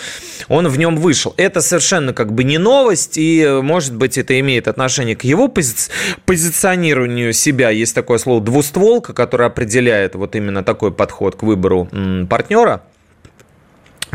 Он 0.49 0.67
в 0.67 0.77
нем 0.77 0.97
вышел. 0.97 1.33
Это 1.37 1.61
совершенно 1.61 2.13
как 2.13 2.33
бы 2.33 2.43
не 2.43 2.59
новость, 2.59 3.17
и, 3.17 3.41
э, 3.41 3.61
может 3.61 3.95
быть, 3.95 4.19
это 4.19 4.41
имеет 4.41 4.67
отношение 4.67 5.15
к 5.15 5.23
его 5.23 5.47
пози- 5.47 5.93
позиционированию 6.27 7.33
себя. 7.33 7.71
Есть 7.71 7.95
такое 7.95 8.19
слово 8.19 8.41
«двустволка», 8.41 9.13
которое 9.13 9.45
определяет 9.45 10.17
вот 10.17 10.35
именно 10.35 10.65
такой 10.65 10.91
подход 10.91 11.37
к 11.37 11.45
выбору 11.45 11.89
партнера. 12.29 12.83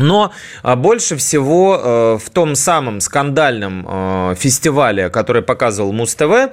Но 0.00 0.32
а, 0.62 0.76
больше 0.76 1.16
всего 1.16 1.80
э, 1.82 2.18
в 2.24 2.30
том 2.30 2.54
самом 2.54 3.00
скандальном 3.00 3.86
э, 3.88 4.34
фестивале, 4.36 5.10
который 5.10 5.42
показывал 5.42 5.92
Муз-ТВ, 5.92 6.52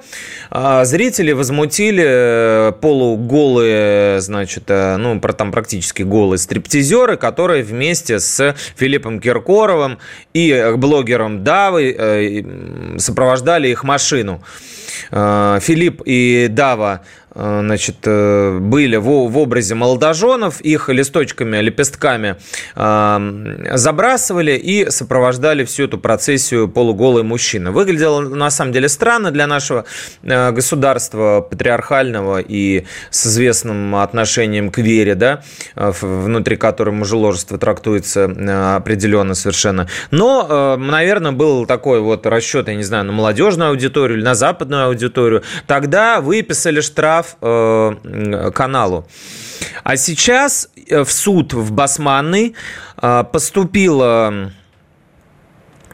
э, 0.50 0.84
зрители 0.84 1.32
возмутили 1.32 2.72
полуголые, 2.80 4.20
значит, 4.20 4.64
ну, 4.68 5.20
там 5.20 5.52
практически 5.52 6.02
голые 6.02 6.38
стриптизеры, 6.38 7.16
которые 7.16 7.62
вместе 7.62 8.20
с 8.20 8.54
Филиппом 8.76 9.20
Киркоровым 9.20 9.98
и 10.34 10.74
блогером 10.76 11.44
Давой 11.44 12.46
сопровождали 12.98 13.68
их 13.68 13.84
машину. 13.84 14.42
Филипп 15.10 16.02
и 16.04 16.48
Дава 16.50 17.02
э, 17.02 17.17
значит, 17.34 17.96
э, 18.04 18.58
были 18.58 18.96
в, 18.96 19.28
в 19.28 19.38
образе 19.38 19.74
молодоженов, 19.74 20.60
их 20.60 20.88
листочками, 20.88 21.58
лепестками 21.58 22.36
э, 22.74 23.74
забрасывали 23.74 24.52
и 24.52 24.90
сопровождали 24.90 25.64
всю 25.64 25.84
эту 25.84 25.98
процессию 25.98 26.68
полуголые 26.68 27.24
мужчины. 27.24 27.70
Выглядело 27.70 28.20
на 28.20 28.50
самом 28.50 28.72
деле 28.72 28.88
странно 28.88 29.30
для 29.30 29.46
нашего 29.46 29.84
государства 30.22 31.40
патриархального 31.40 32.40
и 32.40 32.84
с 33.10 33.26
известным 33.26 33.96
отношением 33.96 34.70
к 34.70 34.78
вере, 34.78 35.14
да, 35.14 35.42
внутри 35.74 36.56
которой 36.56 36.90
мужеложество 36.90 37.58
трактуется 37.58 38.24
определенно 38.76 39.34
совершенно. 39.34 39.88
Но, 40.10 40.76
наверное, 40.76 41.32
был 41.32 41.66
такой 41.66 42.00
вот 42.00 42.26
расчет, 42.26 42.68
я 42.68 42.74
не 42.74 42.82
знаю, 42.82 43.04
на 43.04 43.12
молодежную 43.12 43.70
аудиторию 43.70 44.18
или 44.18 44.24
на 44.24 44.34
западную 44.34 44.86
аудиторию. 44.86 45.42
Тогда 45.66 46.20
выписали 46.20 46.80
штраф 46.80 47.27
э, 47.40 48.50
каналу. 48.54 49.06
А 49.84 49.96
сейчас 49.96 50.70
э, 50.88 51.02
в 51.04 51.12
суд 51.12 51.52
в 51.54 51.72
Басманный 51.72 52.54
э, 53.00 53.24
поступило 53.32 54.52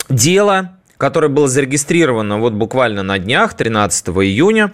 дело, 0.09 0.77
которое 0.99 1.29
было 1.29 1.49
зарегистрировано 1.49 2.39
вот 2.39 2.53
буквально 2.53 3.03
на 3.03 3.19
днях, 3.19 3.55
13 3.55 4.09
июня, 4.09 4.73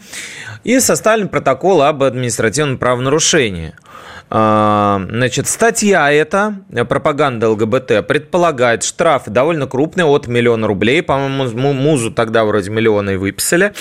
и 0.64 0.80
составлен 0.80 1.28
протокол 1.28 1.82
об 1.82 2.02
административном 2.02 2.78
правонарушении– 2.78 3.74
значит, 4.30 5.48
статья 5.48 6.10
эта, 6.12 6.54
пропаганда 6.88 7.50
ЛГБТ, 7.50 8.06
предполагает 8.06 8.84
штрафы 8.84 9.30
довольно 9.30 9.66
крупные, 9.66 10.04
от 10.04 10.28
миллиона 10.28 10.68
рублей. 10.68 11.02
По-моему, 11.02 11.72
музу 11.72 12.12
тогда 12.12 12.44
вроде 12.44 12.70
миллиона 12.70 13.10
и 13.10 13.16
выписали. 13.16 13.72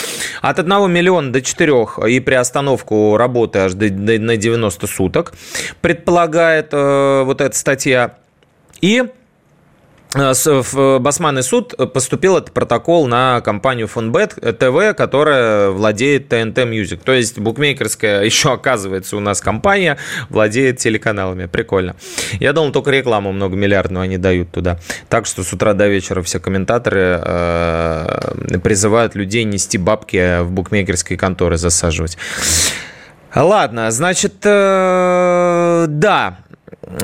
От 0.41 0.57
1 0.57 0.91
миллиона 0.91 1.31
до 1.31 1.41
4 1.41 1.87
и 2.07 2.19
приостановку 2.19 3.15
работы 3.17 3.59
аж 3.59 3.73
до, 3.73 3.89
до, 3.89 4.19
на 4.19 4.37
90 4.37 4.87
суток 4.87 5.33
предполагает 5.81 6.69
э, 6.71 7.23
вот 7.25 7.41
эта 7.41 7.55
статья. 7.55 8.15
И 8.81 9.03
в 10.13 10.99
Басманный 10.99 11.43
суд 11.43 11.75
поступил 11.93 12.37
этот 12.37 12.51
протокол 12.51 13.05
на 13.07 13.41
компанию 13.41 13.87
Фонбет 13.87 14.33
ТВ, 14.33 14.95
которая 14.97 15.69
владеет 15.69 16.29
ТНТ 16.29 16.57
Music. 16.59 17.01
То 17.03 17.11
есть 17.11 17.37
букмекерская 17.37 18.23
еще 18.29 18.53
оказывается 18.53 19.17
у 19.17 19.19
нас 19.19 19.39
компания 19.39 19.97
владеет 20.29 20.77
телеканалами. 20.77 21.45
Прикольно. 21.45 21.95
Я 22.39 22.53
думал, 22.53 22.71
только 22.71 22.89
рекламу 22.89 23.31
многомиллиардную 23.31 24.03
они 24.03 24.17
дают 24.17 24.51
туда. 24.51 24.79
Так 25.09 25.27
что 25.27 25.43
с 25.43 25.53
утра 25.53 25.73
до 25.73 25.87
вечера 25.87 26.23
все 26.23 26.39
комментаторы 26.39 27.21
э, 27.23 28.57
призывают 28.63 29.13
людей 29.13 29.43
нести 29.43 29.77
бабки 29.77 30.41
в 30.41 30.51
букмекерские 30.51 31.19
конторы 31.19 31.57
засаживать. 31.57 32.17
Ладно, 33.35 33.91
значит, 33.91 34.37
э, 34.43 35.85
да, 35.87 36.39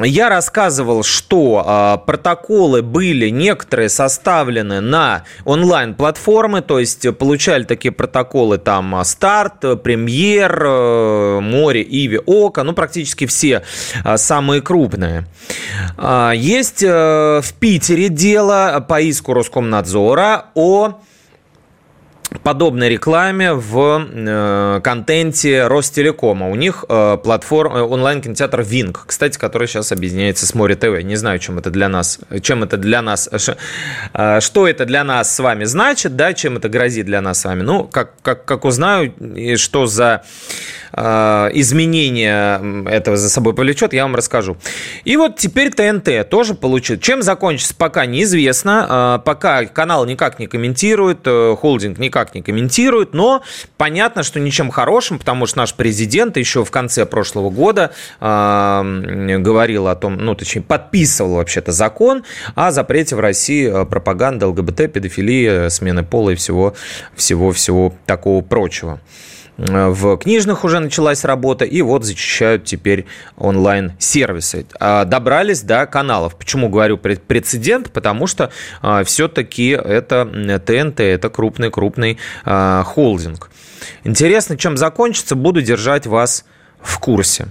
я 0.03 0.29
рассказывал, 0.29 1.03
что 1.03 1.63
э, 1.65 2.05
протоколы 2.05 2.81
были 2.81 3.29
некоторые 3.29 3.89
составлены 3.89 4.81
на 4.81 5.23
онлайн-платформы, 5.45 6.61
то 6.61 6.79
есть 6.79 7.17
получали 7.17 7.63
такие 7.63 7.91
протоколы 7.91 8.57
там 8.57 9.03
Старт, 9.03 9.81
Премьер, 9.83 10.63
э, 10.65 11.39
Море, 11.39 11.83
Иви, 11.83 12.19
Ока, 12.25 12.63
ну 12.63 12.73
практически 12.73 13.25
все 13.25 13.63
э, 14.03 14.17
самые 14.17 14.61
крупные. 14.61 15.25
Э, 15.97 16.31
есть 16.35 16.83
э, 16.83 17.41
в 17.43 17.53
Питере 17.59 18.09
дело 18.09 18.85
по 18.87 19.01
иску 19.01 19.33
Роскомнадзора 19.33 20.45
о 20.55 20.99
подобной 22.43 22.89
рекламе 22.89 23.53
в 23.53 24.07
э, 24.09 24.81
контенте 24.83 25.67
Ростелекома. 25.67 26.49
У 26.49 26.55
них 26.55 26.85
э, 26.87 27.17
платформа, 27.23 27.79
э, 27.79 27.81
онлайн-кинотеатр 27.81 28.61
Винг, 28.61 29.03
кстати, 29.07 29.37
который 29.37 29.67
сейчас 29.67 29.91
объединяется 29.91 30.45
с 30.45 30.53
Море 30.53 30.75
ТВ. 30.75 31.01
Не 31.03 31.15
знаю, 31.15 31.39
чем 31.39 31.57
это 31.57 31.69
для 31.69 31.89
нас, 31.89 32.19
чем 32.41 32.63
это 32.63 32.77
для 32.77 33.01
нас, 33.01 33.29
что 34.39 34.67
это 34.67 34.85
для 34.85 35.03
нас 35.03 35.35
с 35.35 35.39
вами 35.39 35.65
значит, 35.65 36.15
да, 36.15 36.33
чем 36.33 36.57
это 36.57 36.69
грозит 36.69 37.05
для 37.05 37.21
нас 37.21 37.41
с 37.41 37.45
вами. 37.45 37.61
Ну, 37.61 37.83
как, 37.83 38.11
как, 38.21 38.45
как 38.45 38.65
узнаю, 38.65 39.13
что 39.57 39.85
за 39.85 40.23
изменение 40.93 42.87
этого 42.89 43.17
за 43.17 43.29
собой 43.29 43.53
повлечет, 43.53 43.91
я 43.91 44.03
вам 44.03 44.15
расскажу. 44.15 44.55
И 45.03 45.17
вот 45.17 45.35
теперь 45.35 45.69
ТНТ 45.73 46.29
тоже 46.29 46.53
получит. 46.53 47.01
Чем 47.01 47.21
закончится, 47.21 47.75
пока 47.75 48.05
неизвестно. 48.05 49.21
Пока 49.25 49.65
канал 49.65 50.05
никак 50.05 50.39
не 50.39 50.47
комментирует, 50.47 51.27
холдинг 51.59 51.97
никак 51.97 52.24
никак 52.25 52.35
не 52.35 52.41
комментируют, 52.41 53.13
но 53.13 53.43
понятно, 53.77 54.23
что 54.23 54.39
ничем 54.39 54.71
хорошим, 54.71 55.19
потому 55.19 55.45
что 55.45 55.59
наш 55.59 55.73
президент 55.73 56.37
еще 56.37 56.63
в 56.63 56.71
конце 56.71 57.05
прошлого 57.05 57.49
года 57.49 57.91
э, 58.19 59.37
говорил 59.39 59.87
о 59.87 59.95
том, 59.95 60.17
ну, 60.17 60.35
точнее, 60.35 60.61
подписывал 60.61 61.35
вообще-то 61.35 61.71
закон 61.71 62.23
о 62.55 62.71
запрете 62.71 63.15
в 63.15 63.19
России 63.19 63.69
а, 63.69 63.85
пропаганды 63.85 64.45
ЛГБТ, 64.47 64.91
педофилии, 64.91 65.69
смены 65.69 66.03
пола 66.03 66.31
и 66.31 66.35
всего, 66.35 66.73
всего-всего 67.15 67.93
такого 68.05 68.41
прочего. 68.41 68.99
В 69.57 70.17
книжных 70.17 70.65
уже 70.65 70.79
началась 70.79 71.23
работа, 71.23 71.63
и 71.63 71.81
вот 71.81 72.03
зачищают 72.03 72.65
теперь 72.65 73.05
онлайн-сервисы. 73.37 74.65
А, 74.79 75.05
добрались 75.05 75.61
до 75.61 75.85
каналов. 75.85 76.35
Почему 76.35 76.67
говорю 76.67 76.97
прецедент? 76.97 77.91
Потому 77.91 78.27
что 78.27 78.51
а, 78.81 79.03
все-таки 79.05 79.69
это 79.69 80.25
ТНТ, 80.65 80.99
это 80.99 81.29
крупный-крупный 81.29 82.17
а, 82.43 82.83
холдинг. 82.83 83.49
Интересно, 84.03 84.57
чем 84.57 84.75
закончится, 84.75 85.35
буду 85.35 85.61
держать 85.61 86.05
вас 86.05 86.45
в 86.81 86.99
курсе. 86.99 87.47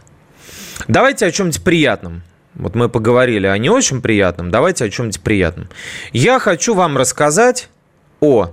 Давайте 0.89 1.27
о 1.27 1.31
чем-нибудь 1.31 1.65
приятном. 1.65 2.23
Вот 2.55 2.75
мы 2.75 2.89
поговорили 2.89 3.47
о 3.47 3.57
не 3.59 3.71
очень 3.71 4.01
приятном, 4.01 4.51
давайте 4.51 4.85
о 4.85 4.91
чем-нибудь 4.91 5.23
приятном. 5.23 5.69
Я 6.13 6.39
хочу 6.39 6.75
вам 6.75 6.97
рассказать 6.97 7.69
о 8.21 8.51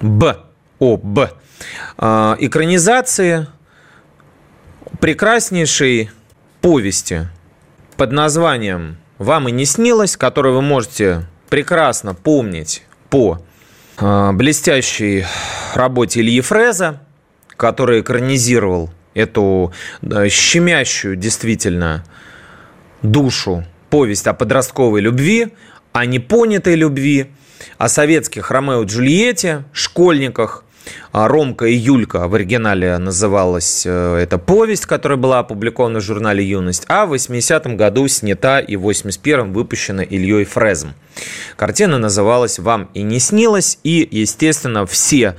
Б, 0.00 0.38
о 0.80 0.96
Б 0.96 1.30
а, 1.96 2.36
экранизации 2.40 3.46
прекраснейшей 4.98 6.10
повести 6.60 7.28
под 7.96 8.10
названием 8.12 8.96
«Вам 9.18 9.48
и 9.48 9.52
не 9.52 9.66
снилось», 9.66 10.16
которую 10.16 10.56
вы 10.56 10.62
можете 10.62 11.26
прекрасно 11.48 12.14
помнить 12.14 12.82
по 13.10 13.42
а, 13.98 14.32
блестящей 14.32 15.26
работе 15.74 16.20
Ильи 16.20 16.40
Фреза, 16.40 17.00
который 17.56 18.00
экранизировал 18.00 18.90
эту 19.14 19.72
щемящую 20.02 21.16
действительно 21.16 22.04
душу 23.02 23.64
повесть 23.90 24.26
о 24.26 24.34
подростковой 24.34 25.00
любви, 25.00 25.52
о 25.92 26.06
непонятой 26.06 26.76
любви, 26.76 27.30
о 27.76 27.88
советских 27.88 28.50
Ромео 28.50 28.84
и 28.84 28.86
Джульетте, 28.86 29.64
школьниках, 29.72 30.64
Ромка 31.12 31.66
и 31.66 31.74
Юлька 31.74 32.28
в 32.28 32.34
оригинале 32.34 32.98
называлась 32.98 33.84
э, 33.84 34.16
эта 34.16 34.38
повесть, 34.38 34.86
которая 34.86 35.18
была 35.18 35.40
опубликована 35.40 36.00
в 36.00 36.02
журнале 36.02 36.44
«Юность», 36.44 36.84
а 36.88 37.06
в 37.06 37.14
80-м 37.14 37.76
году 37.76 38.06
снята 38.08 38.60
и 38.60 38.76
в 38.76 38.88
81-м 38.88 39.52
выпущена 39.52 40.02
Ильей 40.02 40.44
Фрезом. 40.44 40.94
Картина 41.56 41.98
называлась 41.98 42.58
«Вам 42.58 42.90
и 42.94 43.02
не 43.02 43.18
снилось», 43.18 43.78
и, 43.82 44.06
естественно, 44.10 44.86
все 44.86 45.36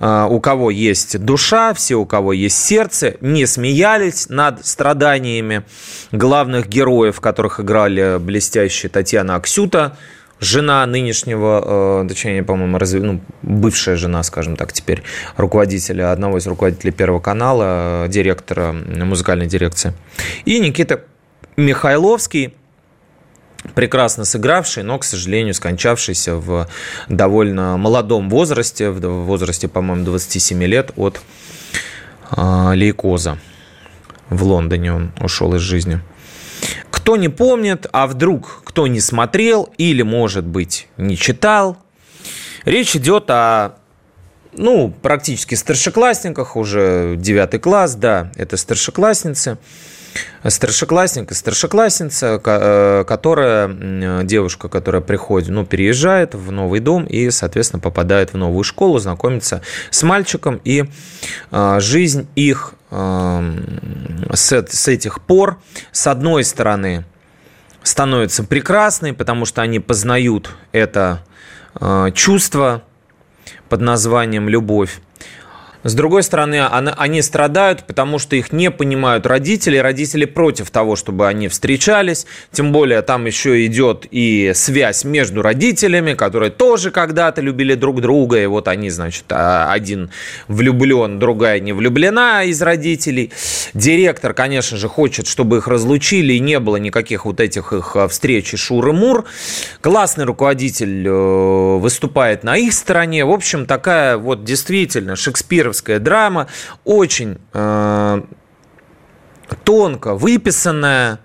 э, 0.00 0.26
у 0.28 0.40
кого 0.40 0.70
есть 0.70 1.20
душа, 1.20 1.74
все, 1.74 1.94
у 1.94 2.06
кого 2.06 2.32
есть 2.32 2.58
сердце, 2.58 3.16
не 3.20 3.46
смеялись 3.46 4.28
над 4.28 4.66
страданиями 4.66 5.62
главных 6.10 6.68
героев, 6.68 7.20
которых 7.20 7.60
играли 7.60 8.18
блестящие 8.18 8.90
Татьяна 8.90 9.36
Аксюта, 9.36 9.96
жена 10.40 10.84
нынешнего, 10.86 12.02
э, 12.04 12.08
точнее, 12.08 12.42
по-моему, 12.42 12.78
разве, 12.78 13.00
ну, 13.00 13.20
бывшая 13.42 13.96
жена, 13.96 14.22
скажем 14.22 14.56
так, 14.56 14.72
теперь 14.72 15.02
руководителя, 15.36 16.12
одного 16.12 16.38
из 16.38 16.46
руководителей 16.46 16.92
Первого 16.92 17.20
канала, 17.20 18.04
э, 18.04 18.08
директора 18.08 18.72
музыкальной 18.72 19.46
дирекции. 19.46 19.94
И 20.44 20.58
Никита 20.58 21.04
Михайловский, 21.56 22.54
прекрасно 23.74 24.24
сыгравший, 24.24 24.82
но, 24.82 24.98
к 24.98 25.04
сожалению, 25.04 25.54
скончавшийся 25.54 26.36
в 26.36 26.68
довольно 27.08 27.76
молодом 27.76 28.28
возрасте, 28.28 28.90
в 28.90 29.00
возрасте, 29.24 29.68
по-моему, 29.68 30.04
27 30.04 30.62
лет 30.64 30.92
от 30.96 31.20
э, 32.36 32.70
лейкоза. 32.74 33.38
В 34.30 34.42
Лондоне 34.42 34.92
он 34.92 35.12
ушел 35.20 35.54
из 35.54 35.60
жизни. 35.60 36.00
Кто 37.04 37.18
не 37.18 37.28
помнит, 37.28 37.86
а 37.92 38.06
вдруг 38.06 38.62
кто 38.64 38.86
не 38.86 38.98
смотрел 38.98 39.68
или, 39.76 40.00
может 40.00 40.46
быть, 40.46 40.88
не 40.96 41.18
читал, 41.18 41.76
речь 42.64 42.96
идет 42.96 43.28
о 43.28 43.74
ну, 44.54 44.90
практически 45.02 45.54
старшеклассниках, 45.54 46.56
уже 46.56 47.16
девятый 47.18 47.60
класс, 47.60 47.94
да, 47.94 48.32
это 48.36 48.56
старшеклассницы 48.56 49.58
старшеклассник 50.46 51.30
и 51.30 51.34
старшеклассница, 51.34 52.40
э, 52.44 53.04
которая, 53.06 54.22
девушка, 54.22 54.68
которая 54.68 55.02
приходит, 55.02 55.48
ну, 55.48 55.64
переезжает 55.64 56.34
в 56.34 56.50
новый 56.50 56.80
дом 56.80 57.04
и, 57.04 57.30
соответственно, 57.30 57.80
попадает 57.80 58.32
в 58.32 58.36
новую 58.36 58.64
школу, 58.64 58.98
знакомится 58.98 59.62
с 59.90 60.02
мальчиком, 60.02 60.60
и 60.64 60.84
э, 61.50 61.80
жизнь 61.80 62.28
их 62.34 62.74
э, 62.90 63.52
с, 64.32 64.52
с 64.52 64.88
этих 64.88 65.20
пор, 65.20 65.58
с 65.92 66.06
одной 66.06 66.44
стороны, 66.44 67.04
становится 67.82 68.44
прекрасной, 68.44 69.12
потому 69.12 69.44
что 69.44 69.62
они 69.62 69.78
познают 69.78 70.50
это 70.72 71.22
чувство 72.14 72.84
под 73.68 73.80
названием 73.80 74.48
любовь. 74.48 75.00
С 75.84 75.92
другой 75.92 76.22
стороны, 76.22 76.64
они 76.66 77.20
страдают, 77.20 77.84
потому 77.84 78.18
что 78.18 78.36
их 78.36 78.52
не 78.52 78.70
понимают 78.70 79.26
родители. 79.26 79.76
Родители 79.76 80.24
против 80.24 80.70
того, 80.70 80.96
чтобы 80.96 81.28
они 81.28 81.48
встречались. 81.48 82.26
Тем 82.52 82.72
более 82.72 83.02
там 83.02 83.26
еще 83.26 83.66
идет 83.66 84.06
и 84.10 84.52
связь 84.54 85.04
между 85.04 85.42
родителями, 85.42 86.14
которые 86.14 86.50
тоже 86.50 86.90
когда-то 86.90 87.42
любили 87.42 87.74
друг 87.74 88.00
друга. 88.00 88.42
И 88.42 88.46
вот 88.46 88.66
они, 88.66 88.88
значит, 88.88 89.24
а, 89.28 89.70
один 89.70 90.10
влюблен, 90.48 91.18
другая 91.18 91.60
не 91.60 91.74
влюблена 91.74 92.44
из 92.44 92.62
родителей. 92.62 93.30
Директор, 93.74 94.32
конечно 94.32 94.78
же, 94.78 94.88
хочет, 94.88 95.26
чтобы 95.26 95.58
их 95.58 95.68
разлучили 95.68 96.32
и 96.32 96.40
не 96.40 96.60
было 96.60 96.76
никаких 96.76 97.26
вот 97.26 97.40
этих 97.40 97.74
их 97.74 97.94
а, 97.94 98.08
встреч 98.08 98.54
и 98.54 98.56
шуры-мур. 98.56 99.26
Классный 99.82 100.24
руководитель 100.24 101.06
э, 101.06 101.76
выступает 101.76 102.42
на 102.42 102.56
их 102.56 102.72
стороне. 102.72 103.26
В 103.26 103.30
общем, 103.30 103.66
такая 103.66 104.16
вот 104.16 104.44
действительно 104.44 105.14
Шекспир 105.14 105.73
шекспировская 105.74 105.98
драма, 105.98 106.46
очень 106.84 107.38
э, 107.52 108.22
тонко 109.64 110.14
выписанная 110.14 111.18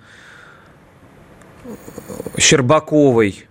Щербаковой. 2.38 3.46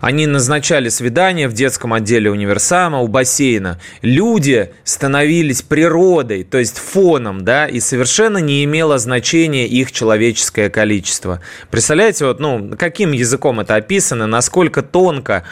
Они 0.00 0.26
назначали 0.26 0.88
свидания 0.88 1.46
в 1.46 1.52
детском 1.52 1.92
отделе 1.92 2.28
универсама 2.28 2.98
у 2.98 3.06
бассейна. 3.06 3.78
Люди 4.02 4.72
становились 4.82 5.62
природой, 5.62 6.42
то 6.42 6.58
есть 6.58 6.78
фоном, 6.78 7.44
да, 7.44 7.68
и 7.68 7.78
совершенно 7.78 8.38
не 8.38 8.64
имело 8.64 8.98
значения 8.98 9.68
их 9.68 9.92
человеческое 9.92 10.70
количество. 10.70 11.40
Представляете, 11.70 12.24
вот, 12.26 12.40
ну, 12.40 12.72
каким 12.76 13.12
языком 13.12 13.60
это 13.60 13.76
описано, 13.76 14.26
насколько 14.26 14.82
тонко 14.82 15.44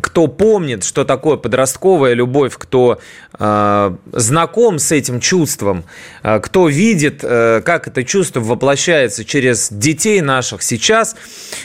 кто 0.00 0.26
помнит, 0.26 0.84
что 0.84 1.04
такое 1.04 1.36
подростковая 1.36 2.14
любовь, 2.14 2.54
кто 2.56 3.00
э, 3.38 3.96
знаком 4.12 4.78
с 4.78 4.92
этим 4.92 5.20
чувством, 5.20 5.84
э, 6.22 6.40
кто 6.40 6.68
видит, 6.68 7.20
э, 7.22 7.62
как 7.64 7.88
это 7.88 8.04
чувство 8.04 8.40
воплощается 8.40 9.24
через 9.24 9.70
детей 9.70 10.20
наших 10.20 10.62
сейчас, 10.62 11.16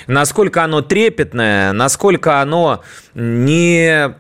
насколько 0.08 0.64
оно 0.64 0.82
трепетное, 0.82 1.72
насколько 1.74 2.42
оно 2.42 2.84
не 3.14 4.16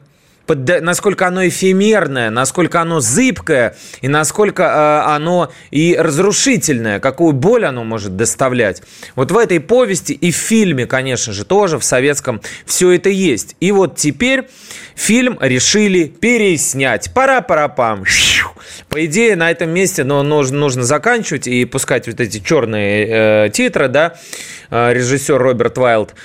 под, 0.47 0.81
насколько 0.81 1.27
оно 1.27 1.47
эфемерное, 1.47 2.29
насколько 2.29 2.81
оно 2.81 3.01
зыбкое 3.01 3.75
и 4.01 4.07
насколько 4.07 4.63
э, 4.63 5.11
оно 5.13 5.51
и 5.69 5.95
разрушительное, 5.99 6.99
какую 6.99 7.33
боль 7.33 7.65
оно 7.65 7.83
может 7.83 8.15
доставлять. 8.15 8.81
Вот 9.15 9.31
в 9.31 9.37
этой 9.37 9.59
повести 9.59 10.13
и 10.13 10.31
в 10.31 10.35
фильме, 10.35 10.87
конечно 10.87 11.33
же, 11.33 11.45
тоже 11.45 11.77
в 11.77 11.83
советском 11.83 12.41
все 12.65 12.91
это 12.91 13.09
есть. 13.09 13.55
И 13.59 13.71
вот 13.71 13.97
теперь 13.97 14.47
фильм 14.95 15.37
решили 15.41 16.05
переснять. 16.05 17.13
Пора-пора-пам. 17.13 18.05
По 18.89 19.05
идее, 19.05 19.35
на 19.35 19.51
этом 19.51 19.69
месте 19.69 20.03
но 20.03 20.23
нужно, 20.23 20.57
нужно 20.59 20.83
заканчивать 20.83 21.47
и 21.47 21.65
пускать 21.65 22.07
вот 22.07 22.19
эти 22.21 22.39
черные 22.39 23.45
э, 23.45 23.49
титры, 23.49 23.89
да, 23.89 24.15
э, 24.71 24.93
режиссер 24.93 25.37
Роберт 25.37 25.77
Вайлд 25.77 26.15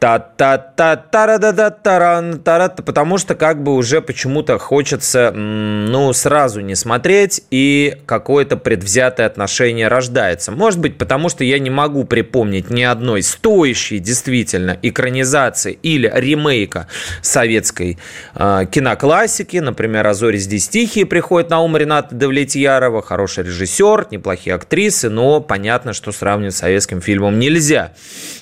та 0.00 0.18
та 0.18 0.56
та 0.56 0.96
та 0.96 1.38
да 1.38 1.52
да 1.52 1.70
таран 1.70 2.38
таран 2.38 2.70
потому 2.84 3.18
что 3.18 3.34
как 3.34 3.62
бы 3.62 3.74
уже 3.74 4.00
почему-то 4.00 4.58
хочется 4.58 5.30
ну 5.30 6.12
сразу 6.14 6.60
не 6.60 6.74
смотреть 6.74 7.42
и 7.50 7.98
какое-то 8.06 8.56
предвзятое 8.56 9.26
отношение 9.26 9.88
рождается. 9.88 10.52
Может 10.52 10.80
быть 10.80 10.96
потому 10.96 11.28
что 11.28 11.44
я 11.44 11.58
не 11.58 11.68
могу 11.68 12.04
припомнить 12.04 12.70
ни 12.70 12.82
одной 12.82 13.22
стоящей 13.22 13.98
действительно 13.98 14.78
экранизации 14.80 15.78
или 15.82 16.10
ремейка 16.12 16.86
советской 17.20 17.98
э, 18.34 18.66
киноклассики. 18.70 19.58
Например 19.58 20.06
«А 20.06 20.14
зори 20.14 20.38
здесь 20.38 20.68
тихие» 20.68 21.04
приходит 21.04 21.50
на 21.50 21.60
ум 21.60 21.76
Рената 21.76 22.14
Давлетьярова. 22.14 23.02
Хороший 23.02 23.44
режиссер 23.44 24.06
неплохие 24.10 24.54
актрисы 24.54 25.10
но 25.10 25.42
понятно 25.42 25.92
что 25.92 26.10
сравнивать 26.10 26.54
с 26.54 26.58
советским 26.58 27.02
фильмом 27.02 27.38
нельзя 27.38 27.92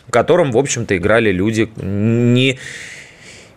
в 0.09 0.11
котором, 0.11 0.51
в 0.53 0.59
общем-то, 0.59 0.97
играли 0.97 1.31
люди 1.31 1.69
не 1.77 2.59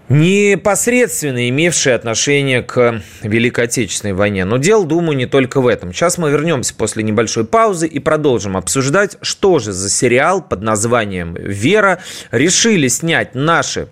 непосредственно 0.10 1.48
имевшие 1.48 1.96
отношение 1.96 2.62
к 2.62 3.02
Великой 3.22 3.66
Отечественной 3.66 4.14
войне. 4.14 4.44
Но 4.44 4.58
дело, 4.58 4.86
думаю, 4.86 5.16
не 5.16 5.26
только 5.26 5.62
в 5.62 5.68
этом. 5.68 5.94
Сейчас 5.94 6.18
мы 6.18 6.30
вернемся 6.30 6.76
после 6.76 7.04
небольшой 7.04 7.46
паузы 7.46 7.88
и 7.88 8.00
продолжим 8.00 8.58
обсуждать, 8.58 9.18
что 9.22 9.60
же 9.60 9.72
за 9.72 9.90
сериал 9.90 10.42
под 10.42 10.64
названием 10.64 11.34
«Вера» 11.36 12.00
решили 12.32 12.90
снять 12.90 13.36
наши 13.36 13.88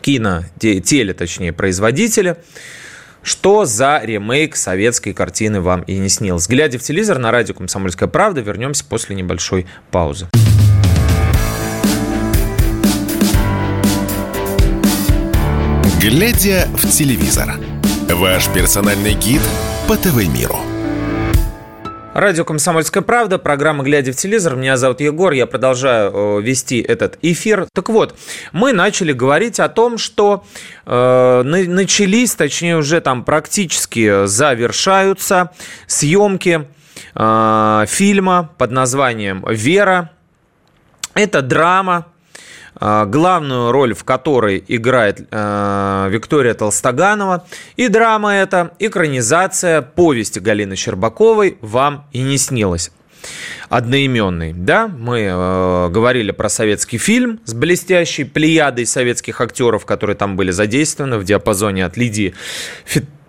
кино, 0.00 0.42
теле, 0.58 1.14
точнее, 1.14 1.52
производители. 1.52 2.36
Что 3.22 3.64
за 3.64 4.00
ремейк 4.02 4.56
советской 4.56 5.12
картины 5.12 5.60
вам 5.60 5.82
и 5.82 5.96
не 5.98 6.08
снилось? 6.08 6.48
Глядя 6.48 6.80
в 6.80 6.82
телевизор 6.82 7.18
на 7.18 7.30
радио 7.30 7.54
«Комсомольская 7.54 8.08
правда», 8.08 8.40
вернемся 8.40 8.84
после 8.84 9.14
небольшой 9.14 9.66
паузы. 9.92 10.26
Глядя 16.02 16.66
в 16.72 16.88
телевизор. 16.88 17.60
Ваш 18.08 18.48
персональный 18.48 19.14
гид 19.14 19.40
по 19.86 19.96
ТВ-миру. 19.96 20.56
Радио 22.12 22.44
«Комсомольская 22.44 23.04
правда», 23.04 23.38
программа 23.38 23.84
«Глядя 23.84 24.12
в 24.12 24.16
телевизор». 24.16 24.56
Меня 24.56 24.76
зовут 24.76 25.00
Егор, 25.00 25.30
я 25.30 25.46
продолжаю 25.46 26.10
э, 26.12 26.42
вести 26.42 26.80
этот 26.80 27.20
эфир. 27.22 27.68
Так 27.72 27.88
вот, 27.88 28.18
мы 28.50 28.72
начали 28.72 29.12
говорить 29.12 29.60
о 29.60 29.68
том, 29.68 29.96
что 29.96 30.44
э, 30.86 31.42
начались, 31.44 32.34
точнее 32.34 32.78
уже 32.78 33.00
там 33.00 33.22
практически 33.22 34.26
завершаются 34.26 35.52
съемки 35.86 36.66
э, 37.14 37.84
фильма 37.86 38.50
под 38.58 38.72
названием 38.72 39.44
«Вера». 39.48 40.10
Это 41.14 41.42
драма, 41.42 42.11
главную 42.80 43.72
роль 43.72 43.94
в 43.94 44.04
которой 44.04 44.64
играет 44.66 45.26
э, 45.30 46.08
Виктория 46.10 46.54
Толстоганова. 46.54 47.44
И 47.76 47.88
драма 47.88 48.34
эта, 48.34 48.72
экранизация 48.78 49.82
повести 49.82 50.38
Галины 50.38 50.76
Щербаковой 50.76 51.58
«Вам 51.60 52.06
и 52.12 52.22
не 52.22 52.38
снилось» 52.38 52.90
одноименный. 53.68 54.52
Да, 54.52 54.88
мы 54.88 55.20
э, 55.20 55.88
говорили 55.90 56.30
про 56.30 56.48
советский 56.48 56.98
фильм 56.98 57.40
с 57.44 57.54
блестящей 57.54 58.24
плеядой 58.24 58.84
советских 58.84 59.40
актеров, 59.40 59.86
которые 59.86 60.16
там 60.16 60.36
были 60.36 60.50
задействованы 60.50 61.18
в 61.18 61.24
диапазоне 61.24 61.86
от 61.86 61.96
Лидии 61.96 62.34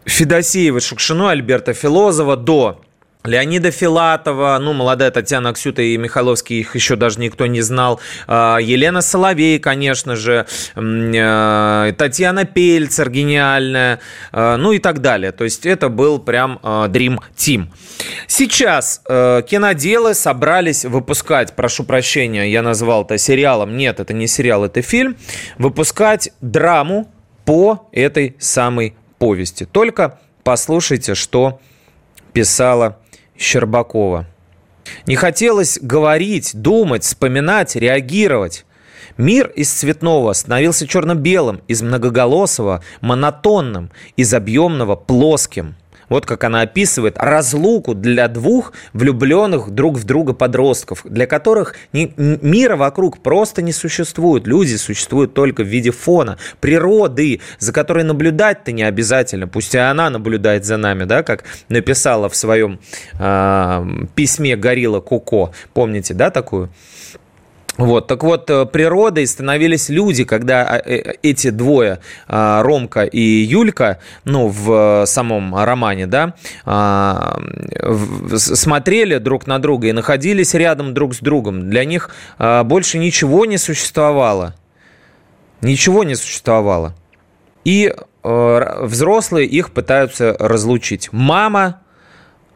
Федосеевой 0.06 0.82
Шукшиной, 0.82 1.32
Альберта 1.32 1.73
Филозова 1.73 2.36
до 2.36 2.82
Леонида 3.23 3.71
Филатова, 3.71 4.57
ну, 4.62 4.73
молодая 4.73 5.09
Татьяна 5.09 5.49
Аксюта 5.49 5.81
и 5.81 5.95
Михайловский, 5.95 6.59
их 6.59 6.75
еще 6.75 6.97
даже 6.97 7.19
никто 7.21 7.45
не 7.45 7.62
знал. 7.62 8.01
А, 8.27 8.57
Елена 8.57 9.01
Соловей, 9.01 9.59
конечно 9.59 10.17
же. 10.17 10.45
А, 10.75 11.91
Татьяна 11.93 12.43
Пельцер, 12.43 13.09
гениальная. 13.09 14.01
А, 14.33 14.57
ну 14.57 14.73
и 14.73 14.79
так 14.79 14.99
далее. 14.99 15.31
То 15.31 15.45
есть 15.45 15.65
это 15.65 15.88
был 15.88 16.19
прям 16.19 16.59
Dream 16.63 17.19
Team. 17.36 17.67
Сейчас 18.27 19.01
киноделы 19.05 20.15
собрались 20.15 20.83
выпускать, 20.83 21.55
прошу 21.55 21.86
прощения, 21.86 22.51
я 22.51 22.62
назвал 22.62 23.03
это 23.03 23.17
сериалом. 23.17 23.77
Нет, 23.77 24.01
это 24.01 24.13
не 24.13 24.27
сериал, 24.27 24.65
это 24.65 24.81
фильм. 24.81 25.15
Выпускать 25.57 26.31
драму 26.41 27.09
по 27.45 27.88
этой 27.93 28.36
самой 28.39 28.95
повести. 29.17 29.63
Только 29.65 30.19
послушайте, 30.43 31.15
что 31.15 31.62
писала 32.33 32.99
Щербакова. 33.38 34.26
Не 35.08 35.15
хотелось 35.15 35.80
говорить, 35.82 36.52
думать, 36.54 37.04
вспоминать, 37.04 37.76
реагировать. 37.76 38.65
Мир 39.17 39.48
из 39.48 39.72
цветного 39.72 40.34
становился 40.34 40.88
черно-белым, 40.88 41.62
из 41.67 41.82
многоголосого– 41.82 42.84
монотонным, 43.02 43.91
из 44.17 44.34
объемного– 44.34 44.96
плоским. 44.98 45.76
Вот 46.09 46.25
как 46.25 46.43
она 46.43 46.61
описывает, 46.61 47.17
разлуку 47.17 47.93
для 47.93 48.27
двух 48.27 48.73
влюбленных 48.93 49.71
друг 49.71 49.97
в 49.97 50.03
друга 50.03 50.33
подростков, 50.33 51.01
для 51.03 51.27
которых 51.27 51.75
ни, 51.91 52.13
мира 52.17 52.75
вокруг 52.75 53.19
просто 53.19 53.61
не 53.61 53.71
существует. 53.71 54.47
Люди 54.47 54.75
существуют 54.75 55.33
только 55.33 55.63
в 55.63 55.67
виде 55.67 55.91
фона, 55.91 56.37
природы, 56.59 57.41
за 57.59 57.73
которой 57.73 58.03
наблюдать-то 58.03 58.71
не 58.71 58.83
обязательно. 58.83 59.47
Пусть 59.47 59.75
и 59.75 59.77
она 59.77 60.09
наблюдает 60.09 60.65
за 60.65 60.77
нами, 60.77 61.05
да, 61.05 61.23
как 61.23 61.43
написала 61.69 62.29
в 62.29 62.35
своем 62.35 62.79
э, 63.19 63.85
письме 64.15 64.55
Горилла 64.55 64.99
Коко. 64.99 65.51
Помните, 65.73 66.13
да, 66.13 66.29
такую? 66.29 66.69
Вот, 67.77 68.05
так 68.05 68.23
вот, 68.23 68.49
э, 68.51 68.65
природой 68.65 69.25
становились 69.25 69.89
люди, 69.89 70.25
когда 70.25 70.62
а, 70.62 70.77
э, 70.77 71.15
эти 71.23 71.49
двое, 71.49 71.99
а, 72.27 72.62
Ромка 72.62 73.03
и 73.03 73.19
Юлька, 73.19 73.99
ну, 74.25 74.47
в 74.47 75.05
самом 75.07 75.55
романе, 75.55 76.05
да, 76.05 76.36
а, 76.65 77.39
смотрели 78.36 79.17
друг 79.17 79.47
на 79.47 79.57
друга 79.57 79.88
и 79.88 79.91
находились 79.91 80.53
рядом 80.53 80.93
друг 80.93 81.15
с 81.15 81.19
другом. 81.19 81.71
Для 81.71 81.83
них 81.86 82.12
больше 82.38 82.99
ничего 82.99 83.45
не 83.45 83.57
существовало. 83.57 84.55
Ничего 85.62 86.03
не 86.03 86.15
существовало. 86.15 86.93
И 87.63 87.91
э, 88.23 88.86
взрослые 88.86 89.47
их 89.47 89.71
пытаются 89.71 90.36
разлучить. 90.38 91.09
Мама 91.12 91.81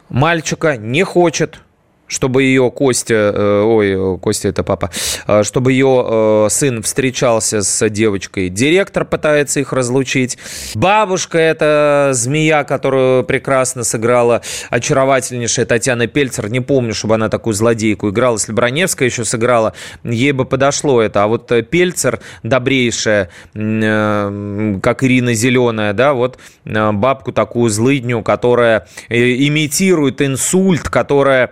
мальчика 0.09 0.77
не 0.77 1.03
хочет– 1.03 1.61
чтобы 2.07 2.43
ее 2.43 2.71
Костя, 2.71 3.33
э, 3.35 3.61
ой, 3.61 4.17
Костя 4.19 4.49
это 4.49 4.63
папа, 4.63 4.89
э, 5.27 5.43
чтобы 5.43 5.73
ее 5.73 6.05
э, 6.07 6.47
сын 6.49 6.81
встречался 6.81 7.61
с 7.61 7.89
девочкой. 7.89 8.49
Директор 8.49 9.05
пытается 9.05 9.59
их 9.59 9.73
разлучить. 9.73 10.37
Бабушка 10.75 11.37
это 11.37 12.11
змея, 12.13 12.63
которую 12.63 13.23
прекрасно 13.23 13.83
сыграла 13.83 14.41
очаровательнейшая 14.69 15.65
Татьяна 15.65 16.07
Пельцер. 16.07 16.49
Не 16.49 16.61
помню, 16.61 16.93
чтобы 16.93 17.15
она 17.15 17.29
такую 17.29 17.53
злодейку 17.53 18.09
играла. 18.09 18.37
Если 18.37 18.53
Броневская 18.53 19.09
еще 19.09 19.25
сыграла, 19.25 19.73
ей 20.03 20.31
бы 20.31 20.45
подошло 20.45 21.01
это. 21.01 21.23
А 21.23 21.27
вот 21.27 21.51
Пельцер 21.69 22.19
добрейшая, 22.43 23.29
как 23.53 25.03
Ирина 25.03 25.33
Зеленая, 25.33 25.93
да, 25.93 26.13
вот 26.13 26.37
бабку 26.65 27.31
такую 27.31 27.69
злыдню, 27.69 28.21
которая 28.23 28.87
имитирует 29.09 30.21
инсульт, 30.21 30.83
которая 30.83 31.51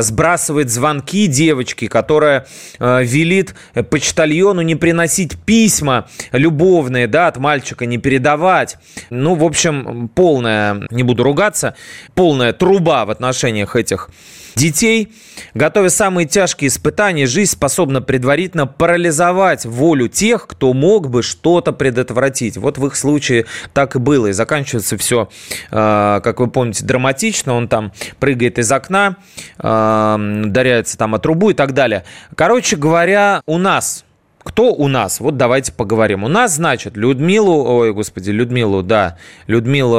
сбрасывает 0.00 0.70
звонки 0.70 1.26
девочки, 1.26 1.86
которая 1.86 2.46
э, 2.78 3.04
велит 3.04 3.54
почтальону 3.90 4.62
не 4.62 4.74
приносить 4.74 5.38
письма 5.38 6.08
любовные, 6.32 7.06
да, 7.06 7.28
от 7.28 7.36
мальчика 7.38 7.86
не 7.86 7.98
передавать. 7.98 8.76
Ну, 9.10 9.34
в 9.34 9.44
общем, 9.44 10.10
полная, 10.14 10.86
не 10.90 11.02
буду 11.02 11.22
ругаться, 11.22 11.74
полная 12.14 12.52
труба 12.52 13.04
в 13.04 13.10
отношениях 13.10 13.76
этих 13.76 14.10
детей. 14.56 15.12
Готовя 15.54 15.88
самые 15.88 16.26
тяжкие 16.26 16.68
испытания, 16.68 17.26
жизнь 17.26 17.52
способна 17.52 18.00
предварительно 18.00 18.66
парализовать 18.66 19.64
волю 19.64 20.08
тех, 20.08 20.46
кто 20.46 20.72
мог 20.72 21.10
бы 21.10 21.22
что-то 21.22 21.72
предотвратить. 21.72 22.56
Вот 22.56 22.78
в 22.78 22.86
их 22.86 22.96
случае 22.96 23.46
так 23.72 23.96
и 23.96 23.98
было. 23.98 24.28
И 24.28 24.32
заканчивается 24.32 24.96
все, 24.96 25.28
э, 25.70 26.20
как 26.22 26.40
вы 26.40 26.48
помните, 26.48 26.84
драматично. 26.84 27.54
Он 27.54 27.68
там 27.68 27.92
прыгает 28.20 28.58
из 28.58 28.70
окна, 28.70 29.16
э, 29.58 29.63
ударяется 29.64 30.98
там 30.98 31.14
о 31.14 31.18
трубу 31.18 31.50
и 31.50 31.54
так 31.54 31.72
далее. 31.72 32.04
Короче 32.36 32.76
говоря, 32.76 33.42
у 33.46 33.56
нас 33.58 34.04
кто 34.44 34.72
у 34.74 34.88
нас? 34.88 35.20
Вот 35.20 35.38
давайте 35.38 35.72
поговорим. 35.72 36.22
У 36.22 36.28
нас, 36.28 36.56
значит, 36.56 36.98
Людмилу, 36.98 37.64
ой, 37.64 37.94
господи, 37.94 38.30
Людмилу, 38.30 38.82
да, 38.82 39.16
Людмила 39.46 39.90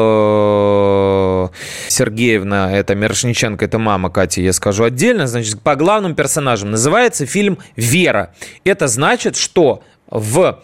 Сергеевна, 1.88 2.71
это 2.71 2.93
Мирошниченко, 2.93 3.65
это 3.65 3.80
мама 3.80 4.12
Кати, 4.12 4.43
я 4.43 4.54
скажу 4.54 4.84
отдельно. 4.84 5.25
Значит, 5.25 5.60
по 5.62 5.75
главным 5.75 6.13
персонажам 6.13 6.69
называется 6.71 7.25
фильм 7.25 7.58
«Вера». 7.75 8.36
Это 8.63 8.88
значит, 8.88 9.36
что 9.36 9.82
в 10.08 10.60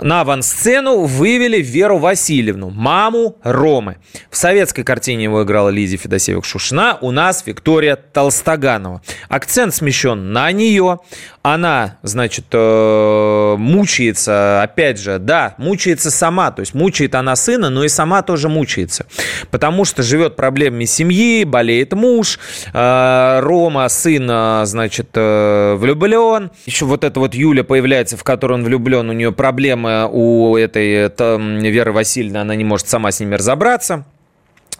на 0.00 0.20
авансцену 0.22 1.04
вывели 1.04 1.60
Веру 1.60 1.98
Васильевну, 1.98 2.70
маму 2.70 3.36
Ромы. 3.42 3.96
В 4.30 4.36
советской 4.36 4.82
картине 4.82 5.24
его 5.24 5.42
играла 5.42 5.68
Лидия 5.68 5.96
Федосеевых-Шушина, 5.96 6.98
у 7.00 7.10
нас 7.10 7.44
Виктория 7.46 7.96
Толстоганова. 7.96 9.02
Акцент 9.28 9.74
смещен 9.74 10.32
на 10.32 10.50
нее. 10.52 11.00
Она, 11.42 11.98
значит, 12.02 12.44
э, 12.52 13.56
мучается, 13.58 14.62
опять 14.62 15.00
же, 15.00 15.18
да, 15.18 15.56
мучается 15.58 16.12
сама, 16.12 16.52
то 16.52 16.60
есть 16.60 16.72
мучает 16.72 17.16
она 17.16 17.34
сына, 17.34 17.68
но 17.68 17.82
и 17.82 17.88
сама 17.88 18.22
тоже 18.22 18.48
мучается, 18.48 19.06
потому 19.50 19.84
что 19.84 20.04
живет 20.04 20.36
проблемами 20.36 20.84
семьи, 20.84 21.42
болеет 21.42 21.94
муж, 21.94 22.38
э, 22.72 23.40
Рома, 23.40 23.88
сын, 23.88 24.24
э, 24.30 24.62
значит, 24.66 25.08
влюблен, 25.16 26.52
еще 26.64 26.84
вот 26.84 27.02
эта 27.02 27.18
вот 27.18 27.34
Юля 27.34 27.64
появляется, 27.64 28.16
в 28.16 28.22
которую 28.22 28.60
он 28.60 28.64
влюблен, 28.64 29.10
у 29.10 29.12
нее 29.12 29.32
проблемы 29.32 29.71
проблемы 29.72 30.08
у 30.10 30.56
этой 30.56 31.08
там, 31.08 31.58
Веры 31.58 31.92
Васильевны, 31.92 32.38
она 32.38 32.54
не 32.54 32.64
может 32.64 32.88
сама 32.88 33.10
с 33.10 33.20
ними 33.20 33.34
разобраться 33.34 34.04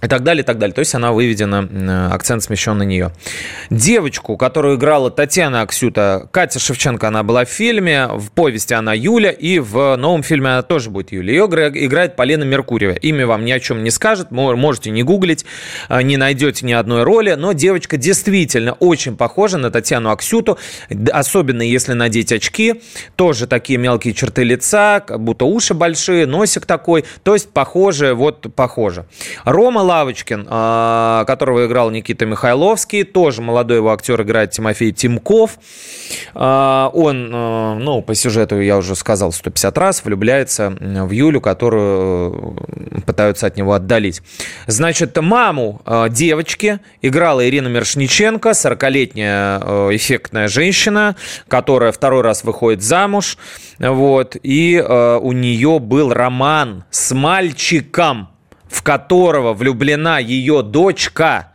и 0.03 0.09
так 0.09 0.23
далее, 0.25 0.43
и 0.43 0.47
так 0.47 0.59
далее. 0.59 0.75
То 0.75 0.81
есть 0.81 0.95
она 0.95 1.13
выведена, 1.13 2.11
акцент 2.13 2.43
смещен 2.43 2.77
на 2.77 2.83
нее. 2.83 3.13
Девочку, 3.71 4.37
которую 4.37 4.77
играла 4.77 5.11
Татьяна 5.11 5.63
Аксюта, 5.63 6.29
Катя 6.33 6.59
Шевченко, 6.59 7.09
она 7.09 7.23
была 7.23 7.45
в 7.45 7.49
фильме, 7.49 8.09
в 8.09 8.31
повести 8.33 8.75
она 8.75 8.95
Юля, 8.95 9.31
и 9.31 9.61
в 9.61 9.97
новом 9.97 10.23
фильме 10.23 10.49
она 10.49 10.63
тоже 10.63 10.91
будет 10.91 11.13
Юля. 11.13 11.33
Ее 11.33 11.45
играет 11.45 12.17
Полина 12.17 12.43
Меркурьева. 12.43 12.95
Имя 12.95 13.27
вам 13.27 13.45
ни 13.45 13.53
о 13.53 13.61
чем 13.61 13.85
не 13.85 13.91
скажет, 13.91 14.31
можете 14.31 14.91
не 14.91 15.03
гуглить, 15.03 15.45
а, 15.89 16.03
не 16.03 16.17
найдете 16.17 16.67
ни 16.67 16.73
одной 16.73 17.05
роли, 17.05 17.35
но 17.35 17.53
девочка 17.53 17.97
действительно 17.97 18.73
очень 18.73 19.17
похожа 19.17 19.59
на 19.59 19.71
Татьяну 19.71 20.11
Аксюту, 20.11 20.59
особенно 21.13 21.63
если 21.63 21.93
надеть 21.93 22.33
очки, 22.33 22.83
тоже 23.15 23.47
такие 23.47 23.79
мелкие 23.79 24.15
черты 24.15 24.43
лица, 24.43 25.01
как 25.01 25.21
будто 25.21 25.45
уши 25.45 25.75
большие, 25.75 26.27
носик 26.27 26.67
такой, 26.67 27.05
то 27.23 27.35
есть 27.35 27.51
похоже, 27.51 28.15
вот 28.15 28.53
похоже. 28.55 29.07
Рома 29.45 29.83
Лавочкин, 29.93 30.47
а, 30.49 31.25
которого 31.27 31.67
играл 31.67 31.91
Никита 31.91 32.25
Михайловский, 32.25 33.05
тоже 33.05 33.43
молодой 33.43 33.77
его 33.77 33.93
актер 33.93 34.23
играет 34.23 34.53
Тимофей 34.53 34.91
Тимков. 34.93 35.59
А, 36.35 36.91
он, 36.95 37.31
а, 37.33 37.75
ну, 37.75 38.01
по 38.01 38.15
сюжету 38.15 38.59
я 38.59 38.79
уже 38.79 38.97
сказал 38.97 39.33
150 39.33 39.77
раз, 39.77 40.03
влюбляется 40.03 40.75
в 40.81 41.11
Юлю, 41.11 41.43
которую 41.43 42.57
э, 42.67 43.01
пытаются 43.03 43.47
от 43.47 43.59
него 43.59 43.75
отдалить. 43.75 44.23
Значит, 44.67 45.21
маму 45.21 45.83
девочки 46.09 46.81
играла 47.03 47.47
Ирина 47.47 47.69
Мершниченко, 47.69 48.51
40-летняя 48.51 49.61
э, 49.61 49.89
эффектная 49.93 50.49
женщина, 50.49 51.17
которая 51.49 51.93
второй 51.93 52.23
раз 52.23 52.45
выходит 52.45 52.83
замуж. 52.83 53.37
Вот, 53.79 54.37
и 54.43 54.77
э, 54.77 55.19
у 55.21 55.33
нее 55.33 55.81
был 55.81 56.15
роман 56.15 56.85
с 56.91 57.13
мальчиком, 57.15 58.29
в 58.73 58.83
которого 58.83 59.53
влюблена 59.53 60.19
ее 60.19 60.63
дочка 60.63 61.53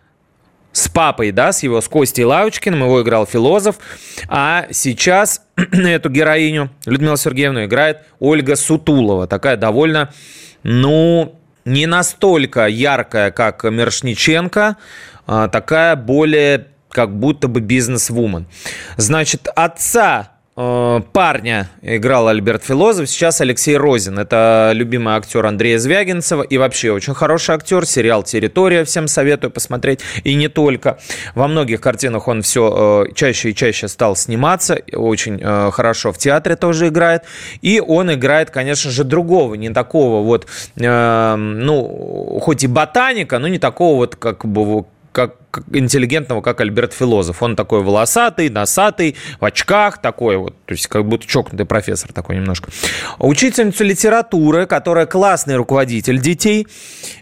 с 0.72 0.88
папой, 0.88 1.32
да, 1.32 1.52
с 1.52 1.64
его, 1.64 1.82
с 1.82 1.88
Костей 1.88 2.24
Лавочкиным, 2.24 2.84
его 2.84 3.02
играл 3.02 3.26
философ, 3.26 3.78
а 4.30 4.68
сейчас 4.70 5.42
эту 5.56 6.10
героиню, 6.10 6.70
Людмила 6.86 7.18
Сергеевну, 7.18 7.66
играет 7.66 8.04
Ольга 8.20 8.56
Сутулова, 8.56 9.26
такая 9.26 9.58
довольно, 9.58 10.14
ну, 10.62 11.40
не 11.66 11.88
настолько 11.88 12.68
яркая, 12.68 13.32
как 13.32 13.64
Мершниченко, 13.64 14.78
а 15.26 15.48
такая 15.48 15.96
более 15.96 16.68
как 16.90 17.18
будто 17.18 17.48
бы 17.48 17.60
бизнес-вумен. 17.60 18.46
Значит, 18.96 19.48
отца 19.56 20.37
парня 20.58 21.70
играл 21.84 22.28
Альберт 22.28 22.64
Филозов, 22.64 23.08
сейчас 23.08 23.42
Алексей 23.42 23.78
Розин. 23.78 24.18
Это 24.18 24.72
любимый 24.74 25.14
актер 25.14 25.46
Андрея 25.46 25.78
Звягинцева 25.78 26.42
и 26.42 26.58
вообще 26.58 26.92
очень 26.92 27.14
хороший 27.14 27.54
актер. 27.54 27.86
Сериал 27.86 28.24
«Территория» 28.24 28.84
всем 28.84 29.08
советую 29.08 29.52
посмотреть. 29.52 30.00
И 30.24 30.34
не 30.34 30.48
только. 30.48 30.98
Во 31.36 31.48
многих 31.48 31.80
картинах 31.80 32.28
он 32.28 32.42
все 32.42 33.06
э, 33.08 33.14
чаще 33.14 33.52
и 33.52 33.56
чаще 33.56 33.88
стал 33.88 34.16
сниматься. 34.16 34.82
Очень 34.94 35.40
э, 35.40 35.70
хорошо 35.72 36.12
в 36.12 36.18
театре 36.18 36.56
тоже 36.56 36.88
играет. 36.88 37.24
И 37.62 37.80
он 37.80 38.12
играет, 38.12 38.50
конечно 38.50 38.90
же, 38.90 39.04
другого, 39.04 39.54
не 39.54 39.70
такого 39.70 40.26
вот, 40.26 40.48
ну, 40.76 42.40
хоть 42.42 42.64
и 42.64 42.68
ботаника, 42.68 43.38
но 43.38 43.48
не 43.48 43.60
такого 43.60 43.98
вот 43.98 44.16
как 44.16 44.46
бы 44.46 44.86
как 45.18 45.34
интеллигентного, 45.72 46.42
как 46.42 46.62
Альберт 46.62 46.94
Филозоф. 46.94 47.42
Он 47.42 47.56
такой 47.56 47.82
волосатый, 47.82 48.50
носатый, 48.52 49.16
в 49.40 49.46
очках 49.46 50.00
такой 50.00 50.38
вот, 50.38 50.54
то 50.66 50.74
есть 50.74 50.86
как 50.86 51.08
будто 51.08 51.26
чокнутый 51.26 51.66
профессор 51.66 52.14
такой 52.14 52.36
немножко. 52.36 52.70
Учительница 53.18 53.84
литературы, 53.84 54.68
которая 54.68 55.08
классный 55.08 55.56
руководитель 55.56 56.20
детей, 56.20 56.68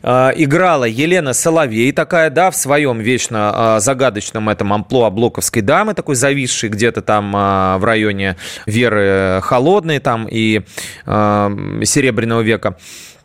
э, 0.03 0.31
играла 0.35 0.83
Елена 0.83 1.31
Соловей, 1.31 1.93
такая, 1.93 2.29
да, 2.29 2.51
в 2.51 2.57
своем 2.57 2.99
вечно 2.99 3.77
э, 3.77 3.79
загадочном 3.79 4.49
этом 4.49 4.73
амплуа 4.73 5.09
блоковской 5.09 5.61
дамы, 5.61 5.93
такой 5.93 6.15
зависшей 6.15 6.67
где-то 6.67 7.01
там 7.01 7.33
э, 7.33 7.77
в 7.77 7.85
районе 7.85 8.35
Веры 8.65 9.39
Холодной 9.41 9.99
там 9.99 10.27
и 10.29 10.63
Серебряного 11.05 12.41
века. 12.41 12.75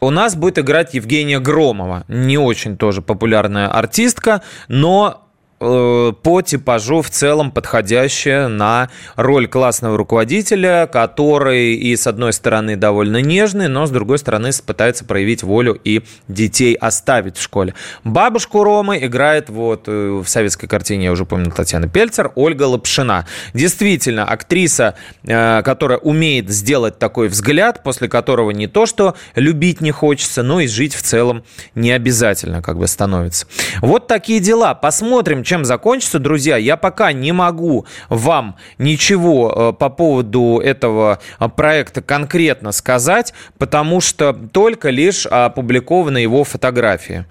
У 0.01 0.11
нас 0.11 0.35
будет 0.35 0.59
играть 0.59 0.95
Евгения 0.95 1.39
Громова. 1.39 2.05
Не 2.09 2.39
очень 2.39 2.77
тоже 2.77 3.03
популярная 3.03 3.69
артистка, 3.69 4.43
но 4.69 5.30
по 5.61 6.43
типажу 6.43 7.03
в 7.03 7.11
целом 7.11 7.51
подходящая 7.51 8.49
на 8.49 8.89
роль 9.17 9.47
классного 9.47 9.99
руководителя, 9.99 10.89
который 10.91 11.75
и 11.75 11.95
с 11.97 12.07
одной 12.07 12.33
стороны 12.33 12.77
довольно 12.77 13.21
нежный, 13.21 13.69
но 13.69 13.85
с 13.85 13.91
другой 13.91 14.19
стороны 14.19 14.51
пытается 14.65 15.05
проявить 15.05 15.43
волю 15.43 15.79
и 15.85 16.03
детей 16.29 16.75
оставить 16.75 17.37
в 17.37 17.43
школе. 17.43 17.75
Бабушку 18.05 18.65
Ромы 18.65 19.05
играет 19.05 19.51
вот 19.51 19.85
э, 19.87 20.23
в 20.25 20.27
советской 20.27 20.67
картине, 20.67 21.05
я 21.07 21.13
уже 21.13 21.27
помню, 21.27 21.51
Татьяна 21.51 21.89
Пельцер, 21.89 22.33
Ольга 22.37 22.63
Лапшина. 22.63 23.27
Действительно, 23.53 24.25
актриса, 24.25 24.95
э, 25.25 25.63
которая 25.63 25.99
умеет 25.99 26.49
сделать 26.49 26.99
такой 26.99 27.29
взгляд, 27.29 27.83
после 27.83 28.09
которого 28.09 28.51
не 28.51 28.67
то, 28.67 28.87
что 28.87 29.15
любить 29.35 29.83
не 29.83 29.91
хочется, 29.91 30.43
но 30.43 30.61
и 30.61 30.67
жить 30.67 30.95
в 30.95 31.03
целом 31.03 31.45
не 31.75 31.93
обязательно 31.93 32.63
как 32.63 32.79
бы 32.79 32.87
становится. 32.87 33.47
Вот 33.83 34.07
такие 34.07 34.41
дела. 34.41 34.75
Посмотрим, 34.75 35.45
чем 35.51 35.65
закончится, 35.65 36.21
друзья, 36.21 36.57
я 36.57 36.77
пока 36.77 37.11
не 37.11 37.33
могу 37.33 37.85
вам 38.09 38.55
ничего 38.79 39.53
э, 39.53 39.73
по 39.77 39.91
поводу 39.91 40.61
этого 40.63 41.19
э, 41.41 41.49
проекта 41.49 42.03
конкретно 42.03 42.71
сказать, 42.71 43.35
потому 43.59 44.01
что 44.01 44.33
только 44.33 44.91
лишь 44.91 45.27
опубликованы 45.27 46.19
его 46.19 46.45
фотографии. 46.45 47.25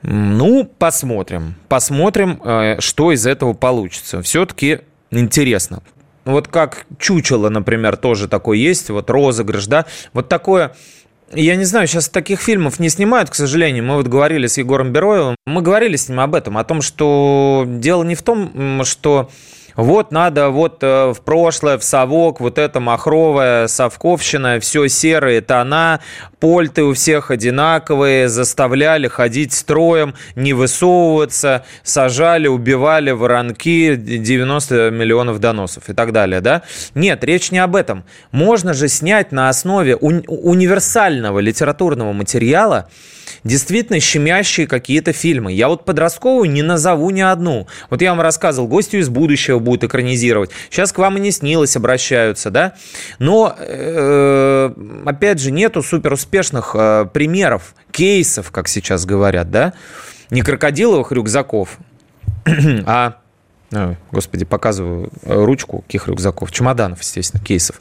Ну, 0.00 0.64
посмотрим. 0.64 1.56
Посмотрим, 1.68 2.40
э, 2.42 2.76
что 2.78 3.12
из 3.12 3.26
этого 3.26 3.52
получится. 3.52 4.22
Все-таки 4.22 4.80
интересно. 5.10 5.82
Вот 6.24 6.48
как 6.48 6.86
чучело, 6.98 7.50
например, 7.50 7.98
тоже 7.98 8.28
такой 8.28 8.60
есть, 8.60 8.88
вот 8.88 9.10
розыгрыш, 9.10 9.66
да, 9.66 9.84
вот 10.14 10.30
такое 10.30 10.72
я 11.34 11.56
не 11.56 11.64
знаю, 11.64 11.86
сейчас 11.86 12.08
таких 12.08 12.40
фильмов 12.40 12.78
не 12.78 12.88
снимают, 12.88 13.30
к 13.30 13.34
сожалению. 13.34 13.84
Мы 13.84 13.96
вот 13.96 14.06
говорили 14.06 14.46
с 14.46 14.58
Егором 14.58 14.92
Бероевым, 14.92 15.36
мы 15.46 15.62
говорили 15.62 15.96
с 15.96 16.08
ним 16.08 16.20
об 16.20 16.34
этом, 16.34 16.58
о 16.58 16.64
том, 16.64 16.82
что 16.82 17.64
дело 17.66 18.02
не 18.04 18.14
в 18.14 18.22
том, 18.22 18.82
что 18.84 19.30
вот 19.78 20.10
надо 20.10 20.48
вот 20.48 20.78
э, 20.82 21.12
в 21.12 21.20
прошлое, 21.20 21.78
в 21.78 21.84
совок, 21.84 22.40
вот 22.40 22.58
это 22.58 22.80
махровая 22.80 23.68
совковщина, 23.68 24.58
все 24.58 24.88
серые 24.88 25.40
тона, 25.40 26.00
польты 26.40 26.82
у 26.82 26.94
всех 26.94 27.30
одинаковые, 27.30 28.28
заставляли 28.28 29.06
ходить 29.06 29.52
строем, 29.52 30.14
не 30.34 30.52
высовываться, 30.52 31.64
сажали, 31.84 32.48
убивали 32.48 33.12
воронки, 33.12 33.94
90 33.94 34.90
миллионов 34.90 35.38
доносов 35.38 35.88
и 35.88 35.92
так 35.92 36.10
далее, 36.10 36.40
да? 36.40 36.62
Нет, 36.96 37.22
речь 37.22 37.52
не 37.52 37.60
об 37.60 37.76
этом. 37.76 38.02
Можно 38.32 38.74
же 38.74 38.88
снять 38.88 39.30
на 39.30 39.48
основе 39.48 39.92
уни- 39.92 40.26
универсального 40.26 41.38
литературного 41.38 42.12
материала 42.12 42.90
действительно 43.48 43.98
щемящие 43.98 44.66
какие-то 44.66 45.12
фильмы. 45.12 45.52
Я 45.52 45.68
вот 45.68 45.84
подростковую 45.84 46.50
не 46.50 46.62
назову 46.62 47.10
ни 47.10 47.20
одну. 47.20 47.66
Вот 47.90 48.02
я 48.02 48.10
вам 48.10 48.20
рассказывал, 48.20 48.68
«Гостю 48.68 48.98
из 48.98 49.08
будущего» 49.08 49.58
будет 49.58 49.84
экранизировать. 49.84 50.50
Сейчас 50.70 50.92
к 50.92 50.98
вам 50.98 51.16
и 51.16 51.20
не 51.20 51.32
снилось 51.32 51.74
обращаются, 51.74 52.50
да? 52.50 52.74
Но, 53.18 53.54
э, 53.58 54.70
опять 55.06 55.40
же, 55.40 55.50
нету 55.50 55.82
супер 55.82 56.12
успешных 56.12 56.76
э, 56.78 57.06
примеров, 57.12 57.74
кейсов, 57.90 58.50
как 58.50 58.68
сейчас 58.68 59.06
говорят, 59.06 59.50
да? 59.50 59.72
Не 60.30 60.42
крокодиловых 60.42 61.10
рюкзаков, 61.10 61.78
а 62.86 63.16
Господи, 64.12 64.46
показываю 64.46 65.10
э, 65.22 65.44
ручку 65.44 65.82
каких 65.82 66.08
рюкзаков, 66.08 66.50
чемоданов, 66.50 67.00
естественно, 67.00 67.44
кейсов, 67.44 67.78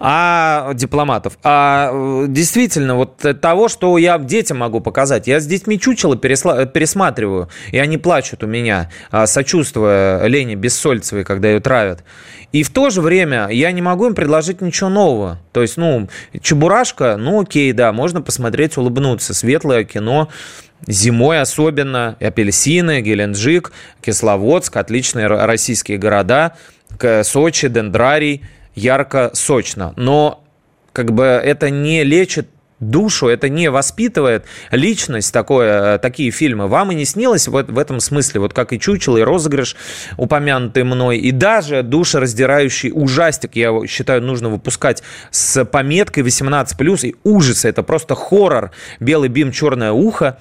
а 0.00 0.72
дипломатов. 0.74 1.38
А 1.44 1.90
э, 1.92 2.26
действительно, 2.28 2.96
вот 2.96 3.24
того, 3.40 3.68
что 3.68 3.96
я 3.98 4.18
детям 4.18 4.58
могу 4.58 4.80
показать. 4.80 5.28
Я 5.28 5.38
с 5.38 5.46
детьми 5.46 5.78
чучело 5.78 6.16
пересла... 6.16 6.66
пересматриваю, 6.66 7.48
и 7.70 7.78
они 7.78 7.98
плачут 7.98 8.42
у 8.42 8.48
меня, 8.48 8.90
а, 9.12 9.28
сочувствуя 9.28 10.26
Лене 10.26 10.56
Бессольцевой, 10.56 11.22
когда 11.22 11.48
ее 11.48 11.60
травят. 11.60 12.02
И 12.50 12.62
в 12.62 12.70
то 12.70 12.90
же 12.90 13.00
время 13.00 13.48
я 13.48 13.70
не 13.72 13.82
могу 13.82 14.06
им 14.06 14.14
предложить 14.14 14.60
ничего 14.60 14.88
нового. 14.88 15.38
То 15.52 15.62
есть, 15.62 15.76
ну, 15.76 16.08
Чебурашка, 16.40 17.16
ну 17.16 17.42
окей, 17.42 17.72
да, 17.72 17.92
можно 17.92 18.22
посмотреть, 18.22 18.76
улыбнуться. 18.76 19.34
Светлое 19.34 19.84
кино, 19.84 20.28
Зимой 20.86 21.40
особенно 21.40 22.16
апельсины, 22.20 23.00
Геленджик, 23.00 23.72
Кисловодск, 24.00 24.76
отличные 24.76 25.26
российские 25.26 25.98
города, 25.98 26.54
Сочи, 27.22 27.68
Дендрарий, 27.68 28.44
ярко, 28.74 29.30
сочно. 29.34 29.92
Но 29.96 30.44
как 30.92 31.12
бы 31.12 31.24
это 31.24 31.70
не 31.70 32.04
лечит 32.04 32.48
душу, 32.80 33.26
это 33.26 33.48
не 33.48 33.70
воспитывает 33.70 34.44
личность, 34.70 35.32
такое, 35.32 35.98
такие 35.98 36.30
фильмы. 36.30 36.68
Вам 36.68 36.92
и 36.92 36.94
не 36.94 37.04
снилось 37.04 37.48
вот 37.48 37.68
в 37.68 37.76
этом 37.76 37.98
смысле, 37.98 38.40
вот 38.40 38.52
как 38.54 38.72
и 38.72 38.78
«Чучело», 38.78 39.16
и 39.18 39.22
«Розыгрыш», 39.22 39.74
упомянутый 40.16 40.84
мной, 40.84 41.18
и 41.18 41.32
даже 41.32 41.82
душераздирающий 41.82 42.92
ужастик, 42.94 43.56
я 43.56 43.72
считаю, 43.88 44.22
нужно 44.22 44.48
выпускать 44.48 45.02
с 45.32 45.64
пометкой 45.64 46.22
18+, 46.22 47.08
и 47.08 47.16
ужасы, 47.24 47.68
это 47.68 47.82
просто 47.82 48.14
хоррор. 48.14 48.70
«Белый 49.00 49.28
бим, 49.28 49.50
черное 49.50 49.90
ухо», 49.90 50.38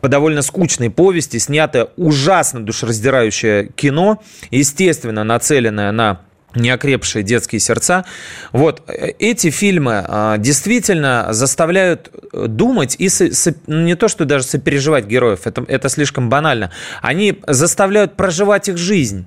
по 0.00 0.08
довольно 0.08 0.42
скучной 0.42 0.90
повести, 0.90 1.38
снятое 1.38 1.88
ужасно 1.96 2.64
душераздирающее 2.64 3.68
кино, 3.68 4.22
естественно, 4.50 5.24
нацеленное 5.24 5.92
на 5.92 6.20
неокрепшие 6.54 7.22
детские 7.22 7.60
сердца. 7.60 8.04
Вот 8.52 8.82
э, 8.86 9.12
эти 9.18 9.50
фильмы 9.50 10.04
а, 10.06 10.38
действительно 10.38 11.28
заставляют 11.30 12.10
э, 12.32 12.46
думать 12.46 12.96
и 12.98 13.08
со, 13.08 13.34
со, 13.34 13.54
ну, 13.66 13.82
не 13.82 13.96
то, 13.96 14.08
что 14.08 14.24
даже 14.24 14.44
сопереживать 14.44 15.06
героев, 15.06 15.46
это, 15.46 15.64
это 15.66 15.88
слишком 15.88 16.28
банально, 16.28 16.70
они 17.02 17.40
заставляют 17.46 18.16
проживать 18.16 18.68
их 18.68 18.76
жизнь. 18.76 19.26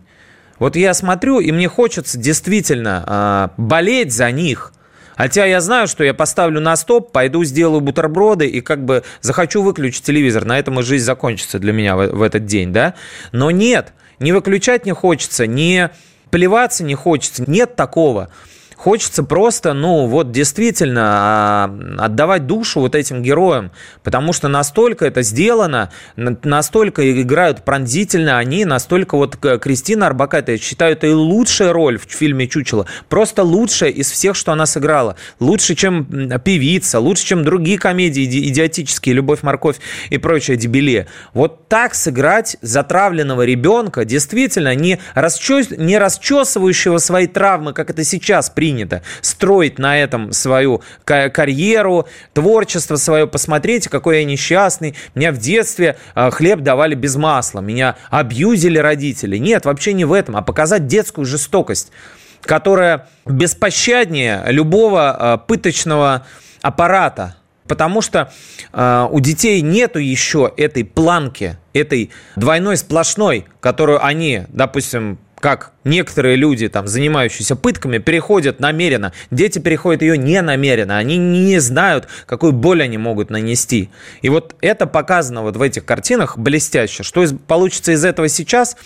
Вот 0.59 0.75
я 0.75 0.93
смотрю, 0.93 1.39
и 1.39 1.51
мне 1.51 1.67
хочется 1.67 2.17
действительно 2.17 3.03
а, 3.05 3.51
болеть 3.57 4.11
за 4.11 4.31
них, 4.31 4.73
Хотя 5.17 5.45
я 5.45 5.59
знаю, 5.61 5.87
что 5.87 6.03
я 6.03 6.13
поставлю 6.13 6.61
на 6.61 6.75
стоп, 6.75 7.11
пойду 7.11 7.43
сделаю 7.43 7.81
бутерброды 7.81 8.47
и 8.47 8.61
как 8.61 8.85
бы 8.85 9.03
захочу 9.21 9.63
выключить 9.63 10.03
телевизор. 10.03 10.45
На 10.45 10.59
этом 10.59 10.79
и 10.79 10.83
жизнь 10.83 11.05
закончится 11.05 11.57
для 11.57 11.73
меня 11.73 11.95
в, 11.95 12.07
в 12.09 12.21
этот 12.21 12.45
день, 12.45 12.71
да? 12.71 12.93
Но 13.31 13.49
нет, 13.49 13.93
не 14.19 14.31
выключать 14.31 14.85
не 14.85 14.93
хочется, 14.93 15.47
не 15.47 15.89
плеваться 16.29 16.83
не 16.83 16.95
хочется. 16.95 17.43
Нет 17.47 17.75
такого. 17.75 18.29
Хочется 18.77 19.23
просто, 19.23 19.73
ну, 19.73 20.05
вот 20.05 20.31
действительно 20.31 21.01
а, 21.03 21.79
отдавать 21.97 22.45
душу 22.45 22.79
вот 22.79 22.93
этим 22.93 23.23
героям, 23.23 23.71
потому 24.03 24.33
что 24.33 24.49
настолько 24.49 25.05
это 25.07 25.23
сделано, 25.23 25.91
настолько 26.15 27.23
играют 27.23 27.65
пронзительно 27.65 28.37
они, 28.37 28.65
настолько 28.65 29.17
вот 29.17 29.35
Кристина 29.35 30.05
Арбакайте, 30.05 30.51
я 30.51 30.57
считаю, 30.59 30.91
это 30.91 31.07
и 31.07 31.11
лучшая 31.11 31.73
роль 31.73 31.97
в 31.97 32.03
фильме 32.03 32.47
«Чучело», 32.47 32.85
просто 33.09 33.41
лучшая 33.41 33.89
из 33.89 34.11
всех, 34.11 34.35
что 34.35 34.51
она 34.51 34.67
сыграла. 34.67 35.15
Лучше, 35.39 35.73
чем 35.73 36.05
«Певица», 36.45 36.99
лучше, 36.99 37.25
чем 37.25 37.43
другие 37.43 37.79
комедии 37.79 38.25
идиотические, 38.25 39.15
«Любовь, 39.15 39.41
морковь» 39.41 39.77
и 40.11 40.19
прочее 40.19 40.55
дебиле. 40.55 41.07
Вот 41.33 41.67
так 41.67 41.95
сыграть 41.95 42.57
затравленного 42.61 43.43
ребенка, 43.43 44.05
действительно, 44.05 44.75
не, 44.75 44.99
расчес... 45.15 45.71
не 45.71 45.97
расчесывающего 45.97 46.99
свои 46.99 47.25
травмы, 47.25 47.73
как 47.73 47.89
это 47.89 48.03
сейчас 48.03 48.51
при 48.51 48.66
принято. 48.67 49.01
Строить 49.21 49.79
на 49.79 49.97
этом 49.97 50.33
свою 50.33 50.81
карьеру, 51.05 52.05
творчество 52.33 52.97
свое. 52.97 53.25
Посмотрите, 53.25 53.89
какой 53.89 54.19
я 54.19 54.25
несчастный. 54.25 54.93
Меня 55.15 55.31
в 55.31 55.37
детстве 55.37 55.97
а, 56.15 56.31
хлеб 56.31 56.59
давали 56.59 56.95
без 56.95 57.15
масла. 57.15 57.61
Меня 57.61 57.95
абьюзили 58.09 58.77
родители. 58.77 59.37
Нет, 59.37 59.63
вообще 59.63 59.93
не 59.93 60.03
в 60.03 60.11
этом, 60.11 60.35
а 60.35 60.41
показать 60.41 60.85
детскую 60.85 61.23
жестокость, 61.23 61.93
которая 62.41 63.07
беспощаднее 63.25 64.43
любого 64.47 65.11
а, 65.11 65.37
пыточного 65.37 66.25
аппарата. 66.61 67.37
Потому 67.67 68.01
что 68.01 68.31
э, 68.71 69.07
у 69.11 69.19
детей 69.19 69.59
нету 69.59 69.99
еще 69.99 70.49
этой 70.55 70.85
планки, 70.85 71.57
этой 71.73 72.11
двойной 72.37 72.77
сплошной, 72.77 73.45
которую 73.59 74.05
они, 74.05 74.43
допустим, 74.47 75.19
как 75.39 75.71
некоторые 75.83 76.35
люди, 76.35 76.67
там, 76.67 76.87
занимающиеся 76.87 77.55
пытками, 77.55 77.99
переходят 77.99 78.59
намеренно. 78.59 79.13
Дети 79.31 79.59
переходят 79.59 80.01
ее 80.01 80.17
не 80.17 80.41
намеренно. 80.41 80.97
Они 80.97 81.17
не 81.17 81.59
знают, 81.59 82.07
какую 82.25 82.53
боль 82.53 82.83
они 82.83 82.97
могут 82.97 83.29
нанести. 83.29 83.89
И 84.21 84.29
вот 84.29 84.55
это 84.61 84.87
показано 84.87 85.43
вот 85.43 85.55
в 85.55 85.61
этих 85.61 85.85
картинах 85.85 86.37
блестяще. 86.37 87.03
Что 87.03 87.23
из, 87.23 87.33
получится 87.33 87.91
из 87.91 88.03
этого 88.03 88.27
сейчас, 88.29 88.77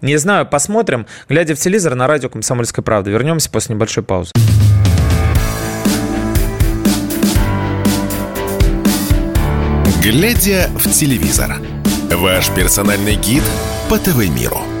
не 0.00 0.16
знаю, 0.16 0.46
посмотрим. 0.46 1.06
Глядя 1.28 1.54
в 1.54 1.58
телевизор 1.58 1.94
на 1.94 2.06
радио 2.06 2.28
«Комсомольская 2.28 2.82
правда». 2.82 3.10
Вернемся 3.10 3.50
после 3.50 3.74
небольшой 3.74 4.02
паузы. 4.02 4.32
Глядя 10.02 10.70
в 10.74 10.90
телевизор. 10.90 11.56
Ваш 12.10 12.50
персональный 12.50 13.14
гид 13.16 13.44
по 13.88 13.98
ТВ-миру. 13.98 14.79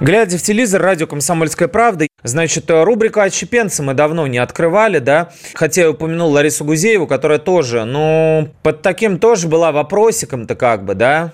Глядя 0.00 0.38
в 0.38 0.42
телевизор, 0.42 0.80
радио 0.80 1.06
«Комсомольская 1.06 1.68
правда», 1.68 2.06
Значит, 2.22 2.70
рубрика 2.70 3.22
«Отщепенцы» 3.22 3.82
мы 3.82 3.92
давно 3.94 4.26
не 4.26 4.38
открывали, 4.38 4.98
да, 4.98 5.30
хотя 5.54 5.82
я 5.82 5.90
упомянул 5.90 6.30
Ларису 6.30 6.64
Гузееву, 6.64 7.06
которая 7.06 7.38
тоже, 7.38 7.84
ну, 7.84 8.48
под 8.62 8.82
таким 8.82 9.18
тоже 9.18 9.48
была 9.48 9.72
вопросиком-то 9.72 10.54
как 10.54 10.84
бы, 10.84 10.94
да, 10.94 11.32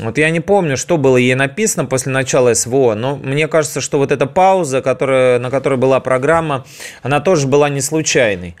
вот 0.00 0.18
я 0.18 0.30
не 0.30 0.40
помню, 0.40 0.76
что 0.76 0.98
было 0.98 1.16
ей 1.16 1.34
написано 1.34 1.86
после 1.86 2.12
начала 2.12 2.54
СВО, 2.54 2.94
но 2.94 3.16
мне 3.16 3.48
кажется, 3.48 3.80
что 3.80 3.98
вот 3.98 4.12
эта 4.12 4.26
пауза, 4.26 4.82
которая, 4.82 5.38
на 5.38 5.50
которой 5.50 5.76
была 5.76 6.00
программа, 6.00 6.64
она 7.02 7.20
тоже 7.20 7.46
была 7.46 7.68
не 7.68 7.80
случайной. 7.80 8.56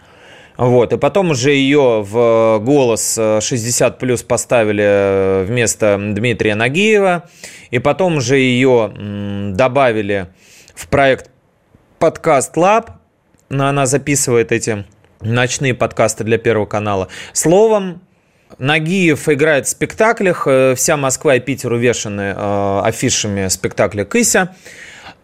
Вот, 0.56 0.92
и 0.92 0.98
потом 0.98 1.30
уже 1.30 1.52
ее 1.52 2.02
в 2.02 2.58
голос 2.62 3.14
60 3.14 3.98
плюс 3.98 4.22
поставили 4.22 5.44
вместо 5.44 5.98
Дмитрия 5.98 6.54
Нагиева, 6.54 7.28
и 7.70 7.78
потом 7.78 8.16
уже 8.16 8.38
ее 8.38 8.92
добавили 9.54 10.28
в 10.74 10.88
проект 10.88 11.30
подкаст 11.98 12.56
Лаб. 12.56 12.90
Она 13.48 13.86
записывает 13.86 14.52
эти 14.52 14.84
ночные 15.20 15.74
подкасты 15.74 16.24
для 16.24 16.38
Первого 16.38 16.66
канала. 16.66 17.08
Словом, 17.32 18.00
Нагиев 18.58 19.28
играет 19.28 19.66
в 19.66 19.70
спектаклях. 19.70 20.46
Э, 20.46 20.74
вся 20.74 20.96
Москва 20.96 21.34
и 21.36 21.40
Питер 21.40 21.72
увешаны 21.72 22.34
э, 22.36 22.80
афишами 22.84 23.48
спектакля 23.48 24.04
«Кыся». 24.04 24.54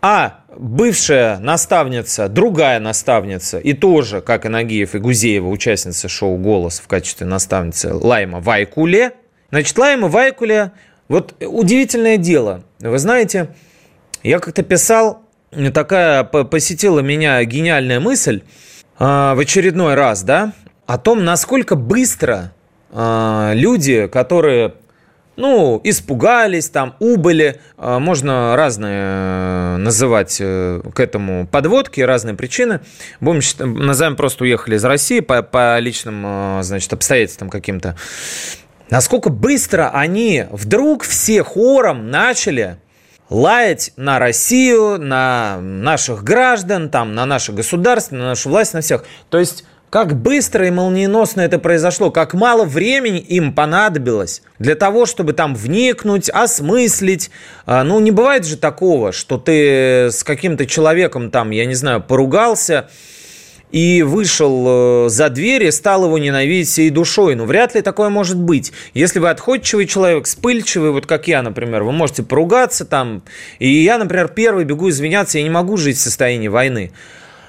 А 0.04 0.40
бывшая 0.56 1.38
наставница, 1.38 2.28
другая 2.28 2.80
наставница, 2.80 3.60
и 3.60 3.72
тоже, 3.72 4.20
как 4.20 4.44
и 4.44 4.48
Нагиев 4.48 4.96
и 4.96 4.98
Гузеева, 4.98 5.46
участница 5.48 6.08
шоу 6.08 6.38
«Голос» 6.38 6.80
в 6.80 6.88
качестве 6.88 7.24
наставницы 7.24 7.94
Лайма 7.94 8.40
Вайкуле. 8.40 9.12
Значит, 9.50 9.78
Лайма 9.78 10.08
Вайкуле, 10.08 10.72
вот 11.06 11.34
удивительное 11.40 12.16
дело. 12.16 12.64
Вы 12.80 12.98
знаете, 12.98 13.54
я 14.24 14.40
как-то 14.40 14.64
писал, 14.64 15.22
такая 15.72 16.24
посетила 16.24 16.98
меня 16.98 17.44
гениальная 17.44 18.00
мысль 18.00 18.42
э, 18.98 19.04
в 19.04 19.38
очередной 19.38 19.94
раз, 19.94 20.24
да, 20.24 20.52
о 20.86 20.98
том, 20.98 21.24
насколько 21.24 21.76
быстро 21.76 22.52
а, 22.90 23.52
люди, 23.54 24.06
которые 24.08 24.74
ну, 25.36 25.80
испугались, 25.82 26.68
там, 26.68 26.94
убыли. 26.98 27.60
А, 27.76 27.98
можно 27.98 28.54
разные 28.56 29.00
э, 29.02 29.76
называть 29.78 30.38
э, 30.40 30.80
к 30.94 31.00
этому 31.00 31.46
подводки, 31.46 32.00
разные 32.00 32.34
причины. 32.34 32.80
Будем 33.20 33.40
назовем 33.84 34.16
просто 34.16 34.44
уехали 34.44 34.76
из 34.76 34.84
России 34.84 35.20
по, 35.20 35.42
по 35.42 35.78
личным, 35.78 36.22
э, 36.24 36.62
значит, 36.62 36.92
обстоятельствам 36.92 37.50
каким-то. 37.50 37.96
Насколько 38.90 39.30
быстро 39.30 39.90
они 39.90 40.44
вдруг 40.50 41.04
все 41.04 41.42
хором 41.42 42.10
начали 42.10 42.76
лаять 43.30 43.92
на 43.96 44.18
Россию, 44.18 44.98
на 44.98 45.58
наших 45.60 46.22
граждан, 46.22 46.90
там, 46.90 47.14
на 47.14 47.24
наше 47.24 47.52
государство, 47.52 48.16
на 48.16 48.26
нашу 48.26 48.50
власть, 48.50 48.74
на 48.74 48.82
всех. 48.82 49.04
То 49.30 49.38
есть 49.38 49.64
как 49.92 50.18
быстро 50.18 50.66
и 50.66 50.70
молниеносно 50.70 51.42
это 51.42 51.58
произошло, 51.58 52.10
как 52.10 52.32
мало 52.32 52.64
времени 52.64 53.18
им 53.18 53.52
понадобилось 53.52 54.40
для 54.58 54.74
того, 54.74 55.04
чтобы 55.04 55.34
там 55.34 55.54
вникнуть, 55.54 56.30
осмыслить. 56.30 57.30
А, 57.66 57.84
ну, 57.84 58.00
не 58.00 58.10
бывает 58.10 58.46
же 58.46 58.56
такого, 58.56 59.12
что 59.12 59.36
ты 59.36 60.06
с 60.10 60.24
каким-то 60.24 60.64
человеком 60.64 61.30
там, 61.30 61.50
я 61.50 61.66
не 61.66 61.74
знаю, 61.74 62.02
поругался, 62.02 62.88
и 63.70 64.02
вышел 64.02 64.64
э, 64.66 65.08
за 65.10 65.28
дверь 65.28 65.64
и 65.64 65.70
стал 65.70 66.06
его 66.06 66.16
ненавидеть 66.16 66.68
всей 66.68 66.88
душой. 66.88 67.34
Ну, 67.34 67.44
вряд 67.44 67.74
ли 67.74 67.82
такое 67.82 68.08
может 68.08 68.38
быть. 68.38 68.72
Если 68.94 69.18
вы 69.18 69.28
отходчивый 69.28 69.86
человек, 69.86 70.24
вспыльчивый, 70.24 70.92
вот 70.92 71.04
как 71.04 71.28
я, 71.28 71.42
например, 71.42 71.82
вы 71.82 71.92
можете 71.92 72.22
поругаться 72.22 72.86
там, 72.86 73.22
и 73.58 73.68
я, 73.68 73.98
например, 73.98 74.28
первый 74.28 74.64
бегу 74.64 74.88
извиняться, 74.88 75.36
я 75.36 75.44
не 75.44 75.50
могу 75.50 75.76
жить 75.76 75.98
в 75.98 76.00
состоянии 76.00 76.48
войны. 76.48 76.92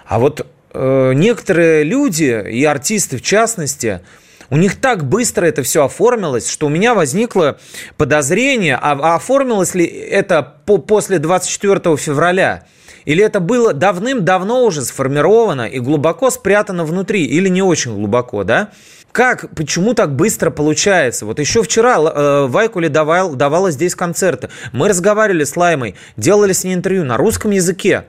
А 0.05 0.19
вот 0.19 0.45
некоторые 0.73 1.83
люди, 1.83 2.43
и 2.49 2.63
артисты 2.65 3.17
в 3.17 3.21
частности, 3.21 4.01
у 4.49 4.57
них 4.57 4.79
так 4.79 5.05
быстро 5.05 5.45
это 5.45 5.63
все 5.63 5.85
оформилось, 5.85 6.49
что 6.49 6.67
у 6.67 6.69
меня 6.69 6.93
возникло 6.93 7.57
подозрение, 7.97 8.75
а, 8.75 8.91
а 8.91 9.15
оформилось 9.15 9.73
ли 9.73 9.85
это 9.85 10.43
по, 10.65 10.77
после 10.77 11.19
24 11.19 11.97
февраля? 11.97 12.65
Или 13.05 13.23
это 13.23 13.39
было 13.39 13.73
давным-давно 13.73 14.63
уже 14.63 14.83
сформировано 14.83 15.63
и 15.63 15.79
глубоко 15.79 16.29
спрятано 16.29 16.85
внутри, 16.85 17.25
или 17.25 17.49
не 17.49 17.61
очень 17.61 17.93
глубоко, 17.95 18.43
да? 18.43 18.69
Как, 19.11 19.53
почему 19.55 19.93
так 19.93 20.15
быстро 20.15 20.49
получается? 20.49 21.25
Вот 21.25 21.39
еще 21.39 21.61
вчера 21.61 21.97
э, 21.97 22.47
Вайкуле 22.47 22.89
давал, 22.89 23.35
давала 23.35 23.69
здесь 23.69 23.93
концерты. 23.93 24.49
Мы 24.71 24.87
разговаривали 24.87 25.43
с 25.43 25.55
Лаймой, 25.55 25.95
делали 26.17 26.53
с 26.53 26.63
ней 26.63 26.73
интервью 26.73 27.03
на 27.03 27.17
русском 27.17 27.51
языке. 27.51 28.05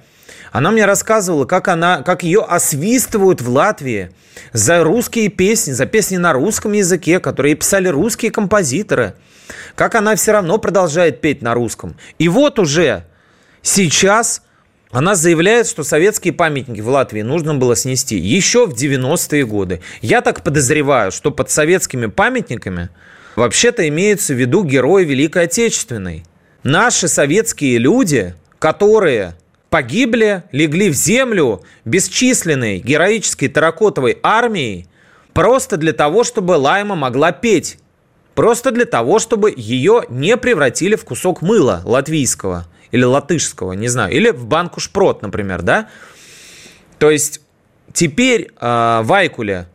Она 0.55 0.71
мне 0.71 0.85
рассказывала, 0.85 1.47
как, 1.47 1.67
она, 1.67 2.03
как 2.03 2.23
ее 2.23 2.41
освистывают 2.41 3.43
в 3.43 3.51
Латвии 3.51 4.13
за 4.53 4.85
русские 4.85 5.29
песни, 5.29 5.73
за 5.73 5.85
песни 5.85 6.17
на 6.17 6.33
русском 6.33 6.71
языке, 6.71 7.19
которые 7.19 7.57
писали 7.57 7.89
русские 7.89 8.31
композиторы. 8.31 9.15
Как 9.75 9.97
она 9.97 10.15
все 10.15 10.31
равно 10.31 10.59
продолжает 10.59 11.21
петь 11.21 11.43
на 11.43 11.55
русском. 11.55 11.97
И 12.21 12.29
вот 12.29 12.61
уже 12.61 13.03
сейчас 13.63 14.43
она 14.93 15.17
заявляет, 15.17 15.67
что 15.67 15.83
советские 15.83 16.33
памятники 16.33 16.81
в 16.81 16.89
Латвии 16.89 17.23
нужно 17.23 17.57
было 17.57 17.75
снести 17.75 18.17
еще 18.17 18.69
в 18.69 18.75
90-е 18.75 19.45
годы. 19.45 19.81
Я 20.03 20.21
так 20.21 20.45
подозреваю, 20.45 21.11
что 21.11 21.33
под 21.33 21.51
советскими 21.51 22.07
памятниками 22.07 22.91
вообще-то 23.35 23.89
имеются 23.89 24.35
в 24.35 24.37
виду 24.37 24.63
герои 24.63 25.05
Великой 25.05 25.47
Отечественной. 25.47 26.23
Наши 26.63 27.09
советские 27.09 27.79
люди, 27.79 28.37
которые 28.61 29.35
погибли, 29.75 30.45
легли 30.53 30.89
в 30.89 30.93
землю 30.93 31.65
бесчисленной 31.85 32.79
героической 32.79 33.49
таракотовой 33.49 34.21
армией 34.23 34.87
просто 35.33 35.77
для 35.77 35.93
того, 35.93 36.23
чтобы 36.23 36.53
Лайма 36.53 36.95
могла 36.95 37.33
петь. 37.33 37.79
Просто 38.37 38.71
для 38.71 38.85
того, 38.85 39.19
чтобы 39.19 39.53
ее 39.57 40.05
не 40.09 40.37
превратили 40.37 40.95
в 40.95 41.05
кусок 41.05 41.43
мыла 41.43 41.83
латвийского 41.85 42.69
или 42.93 43.03
латышского, 43.03 43.73
не 43.73 43.89
знаю, 43.89 44.15
или 44.15 44.31
в 44.31 44.47
банку 44.47 44.79
шпрот, 44.79 45.23
например, 45.23 45.63
да? 45.63 45.89
То 47.01 47.11
есть 47.11 47.41
теперь 47.93 48.53
э, 48.57 49.01
Вайкуле, 49.03 49.67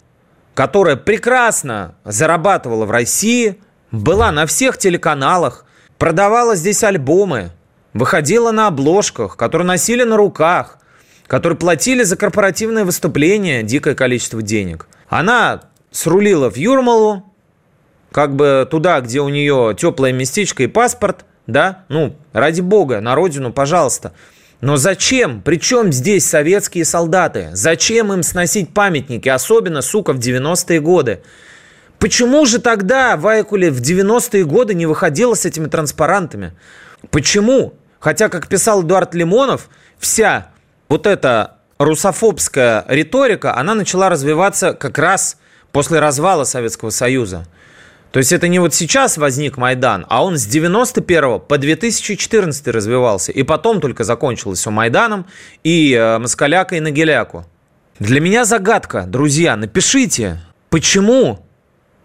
которая 0.53 0.95
прекрасно 0.95 1.95
зарабатывала 2.05 2.85
в 2.85 2.91
России, 2.91 3.59
была 3.91 4.31
на 4.31 4.45
всех 4.45 4.77
телеканалах, 4.77 5.65
продавала 5.97 6.55
здесь 6.55 6.85
альбомы, 6.85 7.51
выходила 7.93 8.51
на 8.51 8.67
обложках, 8.67 9.37
которые 9.37 9.67
носили 9.67 10.03
на 10.03 10.17
руках, 10.17 10.79
которые 11.27 11.57
платили 11.57 12.03
за 12.03 12.15
корпоративные 12.15 12.85
выступления 12.85 13.63
дикое 13.63 13.95
количество 13.95 14.41
денег. 14.41 14.87
Она 15.07 15.61
срулила 15.91 16.49
в 16.49 16.57
Юрмалу, 16.57 17.23
как 18.11 18.35
бы 18.35 18.67
туда, 18.69 18.99
где 19.01 19.21
у 19.21 19.29
нее 19.29 19.75
теплое 19.77 20.11
местечко 20.11 20.63
и 20.63 20.67
паспорт, 20.67 21.25
да, 21.47 21.85
ну, 21.89 22.15
ради 22.33 22.61
бога, 22.61 23.01
на 23.01 23.15
родину, 23.15 23.51
пожалуйста. 23.51 24.13
Но 24.61 24.75
зачем? 24.75 25.41
Причем 25.41 25.91
здесь 25.91 26.25
советские 26.25 26.85
солдаты? 26.85 27.49
Зачем 27.53 28.11
им 28.11 28.23
сносить 28.23 28.73
памятники, 28.73 29.29
особенно, 29.29 29.81
сука, 29.81 30.13
в 30.13 30.19
90-е 30.19 30.81
годы? 30.81 31.21
Почему 31.97 32.45
же 32.45 32.59
тогда 32.59 33.17
Вайкуле 33.17 33.71
в 33.71 33.81
90-е 33.81 34.45
годы 34.45 34.73
не 34.73 34.85
выходила 34.85 35.33
с 35.33 35.45
этими 35.45 35.67
транспарантами? 35.67 36.53
Почему? 37.09 37.73
Хотя, 37.99 38.29
как 38.29 38.47
писал 38.47 38.83
Эдуард 38.83 39.13
Лимонов, 39.13 39.69
вся 39.97 40.49
вот 40.87 41.05
эта 41.05 41.57
русофобская 41.77 42.85
риторика, 42.87 43.55
она 43.55 43.75
начала 43.75 44.09
развиваться 44.09 44.73
как 44.73 44.97
раз 44.97 45.37
после 45.71 45.99
развала 45.99 46.43
Советского 46.43 46.89
Союза. 46.89 47.45
То 48.11 48.17
есть 48.17 48.31
это 48.31 48.47
не 48.47 48.57
вот 48.57 48.73
сейчас 48.73 49.17
возник 49.17 49.57
Майдан, 49.57 50.05
а 50.09 50.23
он 50.23 50.37
с 50.37 50.45
91 50.45 51.41
по 51.41 51.57
2014 51.57 52.67
развивался. 52.69 53.31
И 53.31 53.43
потом 53.43 53.79
только 53.81 54.03
закончилось 54.03 54.59
все 54.59 54.71
Майданом 54.71 55.27
и 55.63 55.93
э, 55.93 56.17
Москаляка 56.17 56.75
и 56.75 56.79
Нагеляку. 56.79 57.45
Для 57.99 58.19
меня 58.19 58.45
загадка, 58.45 59.03
друзья, 59.03 59.55
напишите, 59.55 60.41
почему 60.69 61.45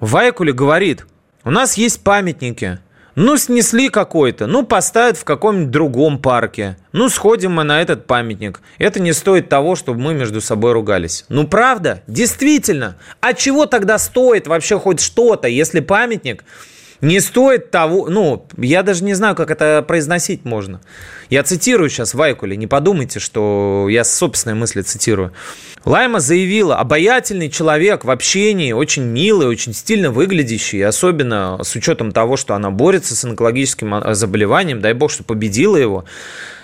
Вайкули 0.00 0.50
говорит, 0.50 1.06
у 1.42 1.50
нас 1.50 1.74
есть 1.78 2.02
памятники, 2.02 2.80
ну, 3.14 3.36
снесли 3.36 3.88
какой-то, 3.88 4.46
ну, 4.46 4.64
поставят 4.64 5.16
в 5.16 5.24
каком-нибудь 5.24 5.70
другом 5.70 6.18
парке. 6.18 6.76
Ну, 6.92 7.08
сходим 7.08 7.52
мы 7.52 7.64
на 7.64 7.80
этот 7.80 8.06
памятник. 8.06 8.60
Это 8.78 9.00
не 9.00 9.12
стоит 9.12 9.48
того, 9.48 9.76
чтобы 9.76 10.00
мы 10.00 10.14
между 10.14 10.40
собой 10.40 10.72
ругались. 10.72 11.24
Ну, 11.28 11.46
правда? 11.46 12.02
Действительно. 12.06 12.96
А 13.20 13.32
чего 13.32 13.66
тогда 13.66 13.98
стоит 13.98 14.46
вообще 14.46 14.78
хоть 14.78 15.00
что-то, 15.00 15.48
если 15.48 15.80
памятник 15.80 16.44
не 17.04 17.20
стоит 17.20 17.70
того, 17.70 18.08
ну, 18.08 18.46
я 18.56 18.82
даже 18.82 19.04
не 19.04 19.14
знаю, 19.14 19.36
как 19.36 19.50
это 19.50 19.84
произносить 19.86 20.44
можно. 20.44 20.80
Я 21.28 21.42
цитирую 21.42 21.90
сейчас 21.90 22.14
Вайкули, 22.14 22.54
не 22.54 22.66
подумайте, 22.66 23.20
что 23.20 23.86
я 23.90 24.04
собственные 24.04 24.56
мысли 24.56 24.80
цитирую. 24.80 25.32
Лайма 25.84 26.20
заявила, 26.20 26.76
обаятельный 26.78 27.50
человек 27.50 28.04
в 28.04 28.10
общении, 28.10 28.72
очень 28.72 29.04
милый, 29.04 29.46
очень 29.46 29.74
стильно 29.74 30.10
выглядящий, 30.10 30.84
особенно 30.84 31.58
с 31.62 31.76
учетом 31.76 32.10
того, 32.10 32.36
что 32.36 32.54
она 32.54 32.70
борется 32.70 33.14
с 33.14 33.24
онкологическим 33.24 33.94
а, 33.94 34.14
заболеванием, 34.14 34.80
дай 34.80 34.94
бог, 34.94 35.10
что 35.10 35.24
победила 35.24 35.76
его, 35.76 36.06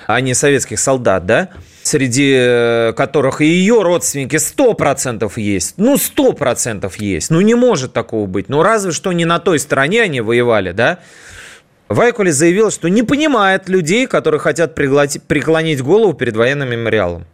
а 0.06 0.20
не 0.20 0.32
советских 0.32 0.80
солдат, 0.80 1.26
да? 1.26 1.50
Среди 1.82 2.34
э, 2.36 2.92
которых 2.96 3.40
и 3.40 3.46
ее 3.46 3.82
родственники 3.82 4.36
100% 4.36 5.30
есть. 5.36 5.74
Ну, 5.76 5.96
100% 5.96 6.92
есть. 6.98 7.30
Ну, 7.30 7.40
не 7.40 7.54
может 7.54 7.92
такого 7.92 8.26
быть. 8.26 8.48
Ну, 8.48 8.62
разве 8.62 8.92
что 8.92 9.12
не 9.12 9.24
на 9.24 9.38
той 9.38 9.58
стороне 9.58 10.02
они 10.02 10.20
воевали, 10.20 10.72
да? 10.72 10.98
Вайкули 11.88 12.30
заявил, 12.30 12.70
что 12.70 12.88
не 12.88 13.02
понимает 13.02 13.68
людей, 13.68 14.06
которые 14.06 14.40
хотят 14.40 14.74
преклонить 14.74 15.82
голову 15.82 16.12
перед 16.12 16.36
военным 16.36 16.70
мемориалом. 16.70 17.26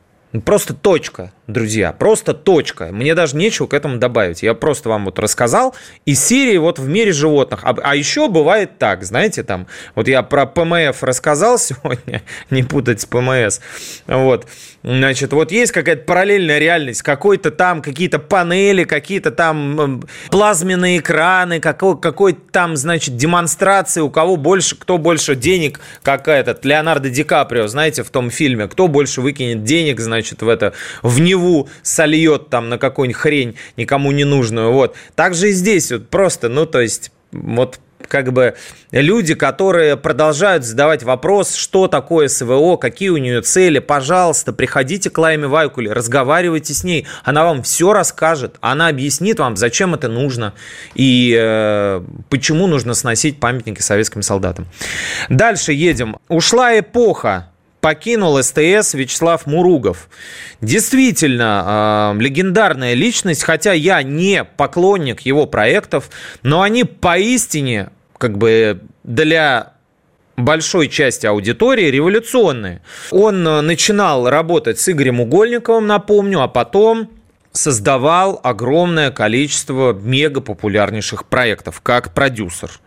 Просто 0.45 0.75
точка 0.75 1.33
друзья, 1.47 1.93
просто 1.93 2.35
точка. 2.35 2.89
Мне 2.93 3.15
даже 3.15 3.37
нечего 3.37 3.67
к 3.67 3.75
этому 3.75 3.99
добавить. 3.99 4.43
Я 4.43 4.55
просто 4.55 4.89
вам 4.89 5.05
вот 5.05 5.19
рассказал 5.19 5.75
из 6.05 6.25
серии 6.25 6.57
вот 6.57 6.79
в 6.79 6.89
мире 6.89 7.13
животных. 7.13 7.61
А, 7.63 7.77
а 7.83 7.95
еще 7.95 8.29
бывает 8.29 8.79
так, 8.79 9.05
знаете, 9.05 9.43
там, 9.43 9.67
вот 9.95 10.09
я 10.09 10.23
про 10.23 10.47
ПМФ 10.47 11.03
рассказал 11.03 11.59
сегодня, 11.59 12.23
не 12.51 12.63
путать 12.63 13.01
с 13.01 13.07
ПМС. 13.07 13.61
Вот, 14.07 14.47
значит, 14.83 15.33
вот 15.33 15.53
есть 15.53 15.73
какая-то 15.73 16.05
параллельная 16.05 16.59
реальность, 16.59 17.03
какой-то 17.03 17.51
там, 17.51 17.81
какие-то 17.81 18.19
панели, 18.19 18.85
какие-то 18.85 19.31
там 19.31 20.03
плазменные 20.31 20.99
экраны, 20.99 21.61
какой, 21.61 21.99
какой-то 21.99 22.41
там, 22.51 22.77
значит, 22.77 23.17
демонстрации, 23.17 24.01
у 24.01 24.11
кого 24.11 24.37
больше, 24.37 24.77
кто 24.77 24.99
больше 24.99 25.37
денег, 25.37 25.81
как 26.03 26.27
этот 26.27 26.65
Леонардо 26.65 27.09
Ди 27.09 27.23
Каприо, 27.23 27.69
знаете, 27.69 28.03
в 28.03 28.11
том 28.11 28.31
фильме, 28.31 28.67
кто 28.67 28.89
больше 28.89 29.21
выкинет 29.21 29.63
денег, 29.63 30.01
значит, 30.01 30.16
в 30.23 30.49
это, 30.49 30.73
в 31.03 31.21
Неву 31.21 31.69
сольет 31.83 32.51
там 32.51 32.69
на 32.69 32.79
какую-нибудь 32.79 33.21
хрень 33.21 33.57
никому 33.77 34.13
не 34.13 34.25
нужную. 34.25 34.73
Вот. 34.73 34.97
Так 35.15 35.35
же 35.35 35.51
и 35.51 35.53
здесь 35.53 35.91
вот 35.93 36.09
просто, 36.09 36.49
ну, 36.49 36.67
то 36.67 36.81
есть, 36.81 37.11
вот 37.33 37.79
как 38.09 38.33
бы 38.33 38.55
люди, 38.93 39.35
которые 39.35 39.97
продолжают 39.97 40.65
задавать 40.65 41.03
вопрос, 41.03 41.55
что 41.55 41.89
такое 41.89 42.29
СВО, 42.29 42.77
какие 42.77 43.09
у 43.09 43.17
нее 43.17 43.43
цели, 43.43 43.79
пожалуйста, 43.79 44.53
приходите 44.53 45.11
к 45.11 45.19
Лайме 45.19 45.47
Вайкуле, 45.47 45.93
разговаривайте 45.93 46.75
с 46.75 46.85
ней, 46.85 47.07
она 47.25 47.45
вам 47.45 47.63
все 47.63 47.93
расскажет, 47.93 48.57
она 48.61 48.89
объяснит 48.89 49.39
вам, 49.39 49.57
зачем 49.57 49.95
это 49.95 50.09
нужно 50.09 50.55
и 50.95 51.37
э, 51.39 52.03
почему 52.29 52.67
нужно 52.67 52.95
сносить 52.95 53.41
памятники 53.41 53.81
советским 53.81 54.23
солдатам. 54.23 54.67
Дальше 55.29 55.73
едем. 55.73 56.17
Ушла 56.29 56.79
эпоха 56.79 57.51
покинул 57.87 58.43
СТС 58.43 58.95
Вячеслав 58.95 59.47
Муругов. 59.47 60.09
Действительно, 60.61 62.15
э, 62.17 62.21
легендарная 62.21 62.95
личность, 62.95 63.45
хотя 63.45 63.75
я 63.75 64.03
не 64.03 64.43
поклонник 64.43 65.21
его 65.21 65.47
проектов, 65.47 66.11
но 66.43 66.63
они 66.63 66.83
поистине 66.83 67.91
как 68.19 68.39
бы 68.39 68.81
для 69.05 69.75
большой 70.37 70.89
части 70.89 71.27
аудитории 71.27 71.85
революционные. 71.85 72.83
Он 73.13 73.47
э, 73.47 73.61
начинал 73.61 74.29
работать 74.29 74.81
с 74.81 74.89
Игорем 74.89 75.21
Угольниковым, 75.21 75.87
напомню, 75.87 76.41
а 76.43 76.49
потом 76.49 77.09
создавал 77.53 78.41
огромное 78.43 79.13
количество 79.13 79.93
мега 79.93 80.41
популярнейших 80.41 81.27
проектов 81.27 81.81
как 81.83 82.13
продюсер. 82.15 82.81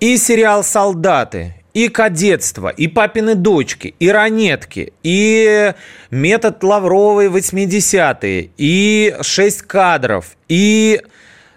И 0.00 0.16
сериал 0.16 0.64
«Солдаты», 0.64 1.61
и 1.74 1.88
кадетство, 1.88 2.68
и 2.68 2.88
папины 2.88 3.34
дочки, 3.34 3.94
и 3.98 4.10
ранетки, 4.10 4.92
и 5.02 5.72
метод 6.10 6.62
Лавровой 6.62 7.28
80-е, 7.28 8.50
и 8.56 9.16
шесть 9.22 9.62
кадров, 9.62 10.36
и 10.48 11.00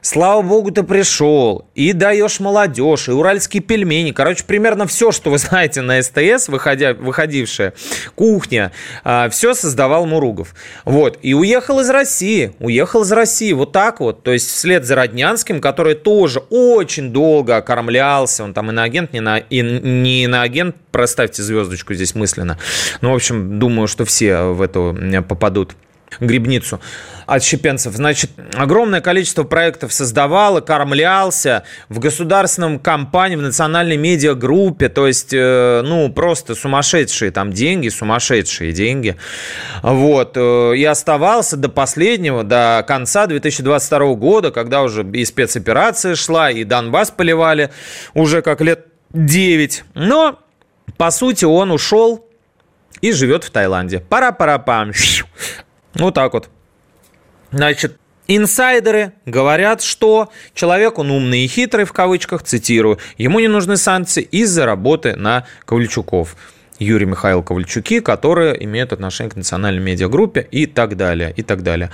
Слава 0.06 0.43
богу, 0.43 0.70
ты 0.70 0.84
пришел, 0.84 1.68
и 1.74 1.91
даешь 1.91 2.39
молодежь, 2.39 3.08
и 3.08 3.12
уральские 3.12 3.64
пельмени. 3.64 4.12
Короче, 4.12 4.43
примерно 4.43 4.86
все, 4.86 5.12
что 5.12 5.32
вы 5.32 5.38
знаете 5.39 5.82
на 5.82 5.99
СТС, 5.99 6.47
выходя, 6.47 6.93
выходившая 6.93 7.74
кухня, 8.14 8.72
а, 9.03 9.30
все 9.30 9.56
создавал 9.56 10.06
Муругов. 10.06 10.53
Вот, 10.84 11.18
и 11.24 11.34
уехал 11.34 11.80
из 11.80 11.89
России, 11.89 12.51
уехал 12.60 13.01
из 13.01 13.12
России, 13.12 13.51
вот 13.53 13.72
так 13.72 13.99
вот, 13.99 14.22
то 14.22 14.32
есть 14.32 14.47
вслед 14.47 14.86
за 14.86 14.93
Роднянским, 14.93 15.60
который 15.60 15.95
тоже 15.95 16.39
очень 16.51 17.12
долго 17.12 17.58
окормлялся, 17.58 18.43
он 18.43 18.53
там 18.53 18.70
иноагент, 18.70 19.12
не, 19.12 19.22
на, 19.22 19.39
и, 19.39 19.62
не 19.62 20.26
иноагент, 20.26 20.76
проставьте 20.91 21.41
звездочку 21.41 21.95
здесь 21.95 22.14
мысленно. 22.14 22.60
Ну, 23.01 23.12
в 23.12 23.16
общем, 23.16 23.58
думаю, 23.58 23.88
что 23.88 24.06
все 24.06 24.53
в 24.53 24.62
эту 24.62 24.95
попадут 25.28 25.76
грибницу 26.20 26.80
отщепенцев. 27.26 27.93
Значит, 27.95 28.32
огромное 28.53 29.01
количество 29.01 29.43
проектов 29.43 29.93
создавал 29.93 30.59
и 30.59 30.66
кормлялся 30.66 31.63
в 31.89 31.99
государственном 31.99 32.80
компании, 32.80 33.36
в 33.36 33.41
национальной 33.41 33.97
медиагруппе, 33.97 34.89
то 34.89 35.07
есть, 35.07 35.34
э, 35.34 35.82
ну, 35.84 36.11
просто 36.11 36.55
сумасшедшие 36.55 37.32
там 37.32 37.51
деньги, 37.51 37.89
сумасшедшие 37.89 38.74
деньги. 38.74 39.16
Вот. 39.82 40.34
Э, 40.36 40.74
и 40.76 40.84
оставался 40.84 41.57
до 41.57 41.70
последнего, 41.70 42.43
до 42.43 42.84
конца 42.88 43.26
2022 43.28 44.13
года, 44.16 44.51
когда 44.51 44.84
уже 44.84 45.03
и 45.03 45.26
спецоперация 45.26 46.16
шла, 46.16 46.51
и 46.51 46.63
Донбасс 46.63 47.11
поливали 47.11 47.72
уже 48.13 48.41
как 48.41 48.61
лет 48.61 48.86
9. 49.13 49.84
Но, 49.95 50.39
по 50.97 51.09
сути, 51.09 51.45
он 51.45 51.72
ушел 51.72 52.28
и 53.01 53.11
живет 53.11 53.43
в 53.43 53.49
Таиланде. 53.49 53.99
Пара-пара-пам. 53.99 54.91
Вот 55.95 56.13
так 56.13 56.33
вот. 56.33 56.49
Значит, 57.51 57.97
Инсайдеры 58.27 59.13
говорят, 59.25 59.83
что 59.83 60.31
человек, 60.53 60.97
он 60.97 61.11
умный 61.11 61.45
и 61.45 61.47
хитрый, 61.47 61.85
в 61.85 61.93
кавычках, 61.93 62.41
цитирую, 62.43 62.97
ему 63.17 63.39
не 63.39 63.47
нужны 63.47 63.77
санкции 63.77 64.23
из-за 64.23 64.65
работы 64.65 65.15
на 65.15 65.45
Ковальчуков. 65.65 66.35
Юрий 66.77 67.05
Михаил 67.05 67.41
Ковальчуки, 67.41 68.01
которые 68.01 68.61
имеют 68.65 68.91
отношение 68.91 69.31
к 69.31 69.37
национальной 69.37 69.81
медиагруппе 69.81 70.45
и 70.51 70.65
так 70.65 70.97
далее, 70.97 71.33
и 71.35 71.41
так 71.41 71.63
далее. 71.63 71.89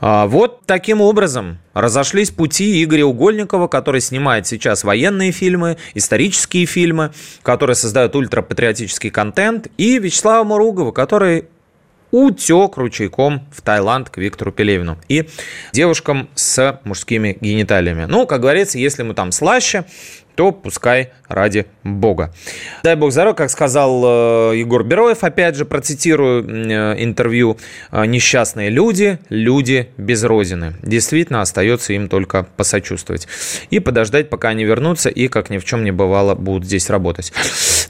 А, 0.00 0.26
вот 0.26 0.66
таким 0.66 1.00
образом 1.00 1.58
разошлись 1.72 2.30
пути 2.30 2.84
Игоря 2.84 3.06
Угольникова, 3.06 3.66
который 3.66 4.02
снимает 4.02 4.46
сейчас 4.46 4.84
военные 4.84 5.32
фильмы, 5.32 5.78
исторические 5.94 6.66
фильмы, 6.66 7.12
который 7.42 7.76
создает 7.76 8.14
ультрапатриотический 8.14 9.10
контент, 9.10 9.68
и 9.78 9.98
Вячеслава 9.98 10.44
Муругова, 10.44 10.92
который 10.92 11.46
утек 12.10 12.76
ручейком 12.76 13.46
в 13.52 13.62
Таиланд 13.62 14.10
к 14.10 14.18
Виктору 14.18 14.52
Пелевину 14.52 14.98
и 15.08 15.28
девушкам 15.72 16.28
с 16.34 16.80
мужскими 16.84 17.36
гениталиями. 17.40 18.06
Ну, 18.08 18.26
как 18.26 18.40
говорится, 18.40 18.78
если 18.78 19.02
мы 19.02 19.14
там 19.14 19.32
слаще, 19.32 19.84
то 20.36 20.52
пускай 20.52 21.12
ради 21.28 21.66
бога. 21.82 22.32
Дай 22.84 22.94
бог 22.94 23.10
здоровья, 23.10 23.34
как 23.34 23.50
сказал 23.50 24.52
э, 24.52 24.58
Егор 24.58 24.84
Бероев, 24.84 25.24
опять 25.24 25.56
же, 25.56 25.64
процитирую 25.64 26.44
э, 26.46 27.02
интервью, 27.02 27.56
э, 27.90 28.04
несчастные 28.04 28.68
люди, 28.68 29.18
люди 29.30 29.88
без 29.96 30.22
родины. 30.22 30.74
Действительно, 30.82 31.40
остается 31.40 31.94
им 31.94 32.08
только 32.08 32.46
посочувствовать. 32.56 33.26
И 33.70 33.80
подождать, 33.80 34.28
пока 34.28 34.50
они 34.50 34.64
вернутся, 34.64 35.08
и, 35.08 35.28
как 35.28 35.48
ни 35.48 35.56
в 35.56 35.64
чем 35.64 35.84
не 35.84 35.90
бывало, 35.90 36.34
будут 36.34 36.66
здесь 36.66 36.90
работать. 36.90 37.32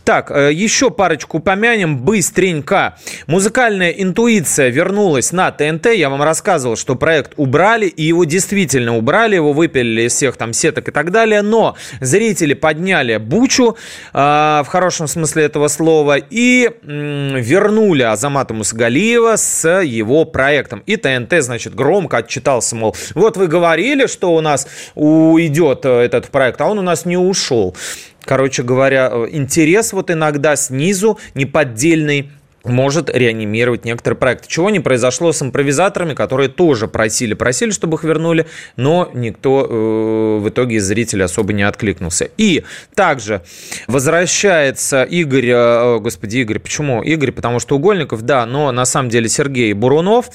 Так, 0.07 0.31
еще 0.31 0.93
парочку 0.93 1.39
упомянем 1.39 1.99
быстренько. 1.99 2.97
Музыкальная 3.27 3.91
интуиция 3.91 4.69
вернулась 4.69 5.33
на 5.33 5.51
ТНТ. 5.51 5.87
Я 5.87 6.11
вам 6.11 6.23
рассказывал, 6.23 6.77
что 6.77 6.95
проект 6.95 7.33
убрали, 7.37 7.87
и 7.87 8.05
его 8.05 8.25
действительно 8.25 8.97
убрали, 8.97 9.35
его 9.35 9.53
выпилили 9.53 10.03
из 10.03 10.13
всех 10.13 10.37
там 10.37 10.53
сеток 10.53 10.87
и 10.87 10.93
так 10.93 11.11
далее, 11.11 11.43
но 11.43 11.75
зрители 12.01 12.55
подняли 12.55 13.17
бучу, 13.17 13.77
э, 14.13 14.17
в 14.17 14.67
хорошем 14.69 15.09
смысле 15.09 15.43
этого 15.43 15.67
слова, 15.67 16.19
и 16.19 16.71
э, 16.71 17.41
вернули 17.41 18.03
Азамата 18.03 18.55
Мусагалиева 18.55 19.35
с 19.35 19.69
его 19.83 20.25
проектом. 20.25 20.85
И 20.87 20.95
ТНТ, 20.95 21.43
значит, 21.43 21.75
громко 21.75 22.19
отчитался, 22.19 22.77
мол, 22.77 22.95
вот 23.17 23.37
вы 23.37 23.49
говорили, 23.49 24.07
что 24.07 24.37
у 24.37 24.41
нас 24.41 24.69
уйдет 24.95 25.81
э, 25.85 26.03
этот 26.03 26.29
проект, 26.29 26.61
а 26.61 26.67
он 26.67 26.79
у 26.79 26.83
нас 26.83 27.07
не 27.07 27.17
ушел. 27.17 27.75
Короче 28.27 28.63
говоря, 28.63 29.09
э, 29.11 29.29
интерес 29.31 29.93
вот 29.93 30.11
иногда 30.11 30.57
снизу 30.57 31.19
неподдельный 31.35 32.31
может 32.65 33.09
реанимировать 33.15 33.85
некоторые 33.85 34.19
проекты. 34.19 34.49
Чего 34.49 34.71
не 34.71 34.81
произошло 34.81 35.33
с 35.33 35.41
импровизаторами, 35.41 36.15
которые 36.15 36.49
тоже 36.49 36.89
просили, 36.89 37.35
просили, 37.35 37.71
чтобы 37.71 37.97
их 37.97 38.05
вернули, 38.05 38.47
но 38.77 39.09
никто 39.15 39.65
э, 39.65 40.43
в 40.43 40.49
итоге 40.49 40.77
из 40.77 40.85
зрителей 40.85 41.25
особо 41.25 41.53
не 41.53 41.63
откликнулся. 41.63 42.29
И 42.37 42.65
также 42.95 43.43
возвращается 43.87 45.05
Игорь, 45.05 45.51
э, 45.51 45.99
господи, 46.01 46.39
Игорь, 46.39 46.59
почему 46.59 47.03
Игорь? 47.03 47.31
Потому 47.33 47.61
что 47.61 47.77
Угольников, 47.77 48.23
да, 48.23 48.45
но 48.47 48.73
на 48.73 48.85
самом 48.85 49.11
деле 49.11 49.29
Сергей 49.29 49.73
Бурунов, 49.73 50.31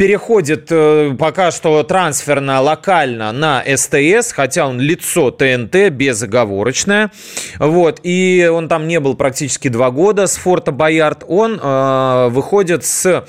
переходит 0.00 0.68
э, 0.70 1.14
пока 1.18 1.50
что 1.50 1.82
трансферно, 1.82 2.62
локально 2.62 3.32
на 3.32 3.62
СТС, 3.62 4.32
хотя 4.32 4.66
он 4.66 4.80
лицо 4.80 5.30
ТНТ 5.30 5.90
безоговорочное. 5.90 7.10
Вот, 7.58 8.00
и 8.02 8.50
он 8.50 8.70
там 8.70 8.88
не 8.88 8.98
был 8.98 9.14
практически 9.14 9.68
два 9.68 9.90
года 9.90 10.26
с 10.26 10.36
Форта 10.36 10.72
Боярд. 10.72 11.22
Он 11.28 11.60
э, 11.62 12.28
выходит 12.30 12.86
с 12.86 13.26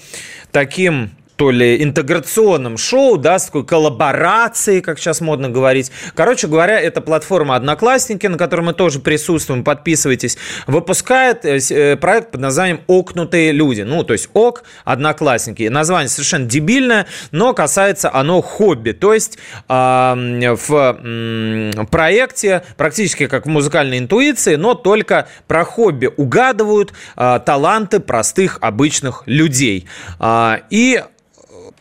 таким 0.54 1.12
что 1.42 1.50
ли, 1.50 1.82
интеграционном 1.82 2.78
шоу, 2.78 3.18
да, 3.18 3.40
с 3.40 3.46
такой 3.46 3.66
коллаборацией, 3.66 4.80
как 4.82 5.00
сейчас 5.00 5.22
модно 5.22 5.50
говорить. 5.50 5.92
Короче 6.14 6.46
говоря, 6.46 6.80
это 6.80 7.02
платформа 7.02 7.56
«Одноклассники», 7.56 8.28
на 8.28 8.38
которой 8.38 8.62
мы 8.62 8.74
тоже 8.74 9.00
присутствуем, 9.00 9.64
подписывайтесь, 9.64 10.38
выпускает 10.68 11.44
э, 11.44 11.58
э, 11.72 11.96
проект 11.96 12.30
под 12.30 12.42
названием 12.42 12.82
«Окнутые 12.86 13.54
люди». 13.54 13.82
Ну, 13.82 14.04
то 14.04 14.14
есть 14.14 14.30
ОК, 14.34 14.62
«Одноклассники». 14.86 15.64
Название 15.64 16.10
совершенно 16.10 16.46
дебильное, 16.46 17.08
но 17.32 17.56
касается 17.56 18.14
оно 18.14 18.44
хобби. 18.44 18.92
То 18.92 19.12
есть 19.12 19.40
э, 19.68 19.74
в 19.74 21.00
э, 21.04 21.72
проекте 21.90 22.64
практически 22.78 23.26
как 23.26 23.48
в 23.48 23.50
музыкальной 23.50 23.98
интуиции, 23.98 24.58
но 24.58 24.76
только 24.76 25.28
про 25.48 25.66
хобби 25.66 26.08
угадывают 26.16 26.94
э, 27.18 27.40
таланты 27.44 28.00
простых 28.00 28.60
обычных 28.62 29.24
людей. 29.26 29.88
Э, 30.20 30.58
и 30.70 31.02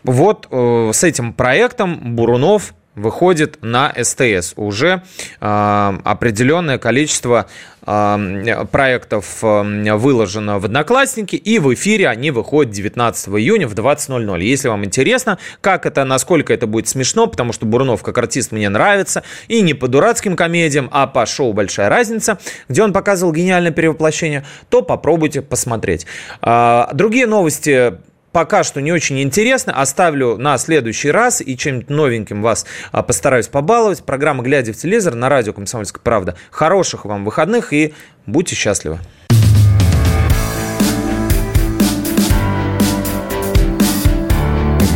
вот 0.05 0.48
э, 0.51 0.90
с 0.92 1.05
этим 1.05 1.32
проектом 1.32 2.16
Бурунов 2.16 2.74
выходит 2.94 3.59
на 3.62 3.92
СТС. 4.01 4.55
Уже 4.57 5.03
э, 5.40 5.98
определенное 6.05 6.78
количество 6.78 7.46
э, 7.86 8.64
проектов 8.70 9.38
э, 9.42 9.94
выложено 9.94 10.59
в 10.59 10.64
Одноклассники, 10.64 11.36
и 11.36 11.59
в 11.59 11.72
эфире 11.74 12.09
они 12.09 12.30
выходят 12.30 12.72
19 12.72 13.28
июня 13.28 13.68
в 13.68 13.74
20.00. 13.74 14.42
Если 14.42 14.68
вам 14.68 14.84
интересно, 14.84 15.38
как 15.61 15.86
это, 15.86 16.05
насколько 16.05 16.53
это 16.53 16.66
будет 16.66 16.88
смешно, 16.88 17.26
потому 17.26 17.53
что 17.53 17.64
Бурунов 17.64 18.03
как 18.03 18.18
артист 18.18 18.51
мне 18.53 18.68
нравится, 18.68 19.22
и 19.46 19.62
не 19.62 19.74
по 19.74 19.86
дурацким 19.86 20.36
комедиям, 20.36 20.88
а 20.92 21.07
по 21.07 21.26
шоу 21.26 21.53
«Большая 21.53 21.88
разница», 21.88 22.38
где 22.68 22.82
он 22.82 22.92
показывал 22.92 23.32
гениальное 23.32 23.72
перевоплощение, 23.72 24.44
то 24.68 24.82
попробуйте 24.82 25.42
посмотреть. 25.42 26.07
Э, 26.42 26.86
другие 26.92 27.26
новости 27.26 27.94
пока 28.33 28.62
что 28.62 28.81
не 28.81 28.93
очень 28.93 29.20
интересно. 29.22 29.72
Оставлю 29.72 30.37
на 30.37 30.59
следующий 30.59 31.11
раз 31.11 31.41
и 31.41 31.57
чем-нибудь 31.57 31.91
новеньким 31.91 32.43
вас 32.43 32.66
а, 32.93 33.03
постараюсь 33.03 33.49
побаловать. 33.49 34.05
Программа 34.05 34.43
«Глядя 34.43 34.72
в 34.72 34.76
телевизор» 34.76 35.14
на 35.14 35.28
радио 35.28 35.53
«Комсомольская 35.53 36.01
правда». 36.03 36.37
Хороших 36.51 37.05
вам 37.05 37.24
выходных 37.24 37.72
и 37.72 37.95
будьте 38.26 38.55
счастливы. 38.55 38.99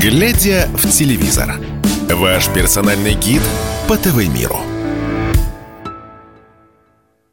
«Глядя 0.01 0.68
в 0.74 0.91
телевизор»– 0.91 1.55
ваш 2.11 2.49
персональный 2.51 3.14
гид 3.14 3.41
по 3.89 3.97
ТВ-миру. 3.97 4.74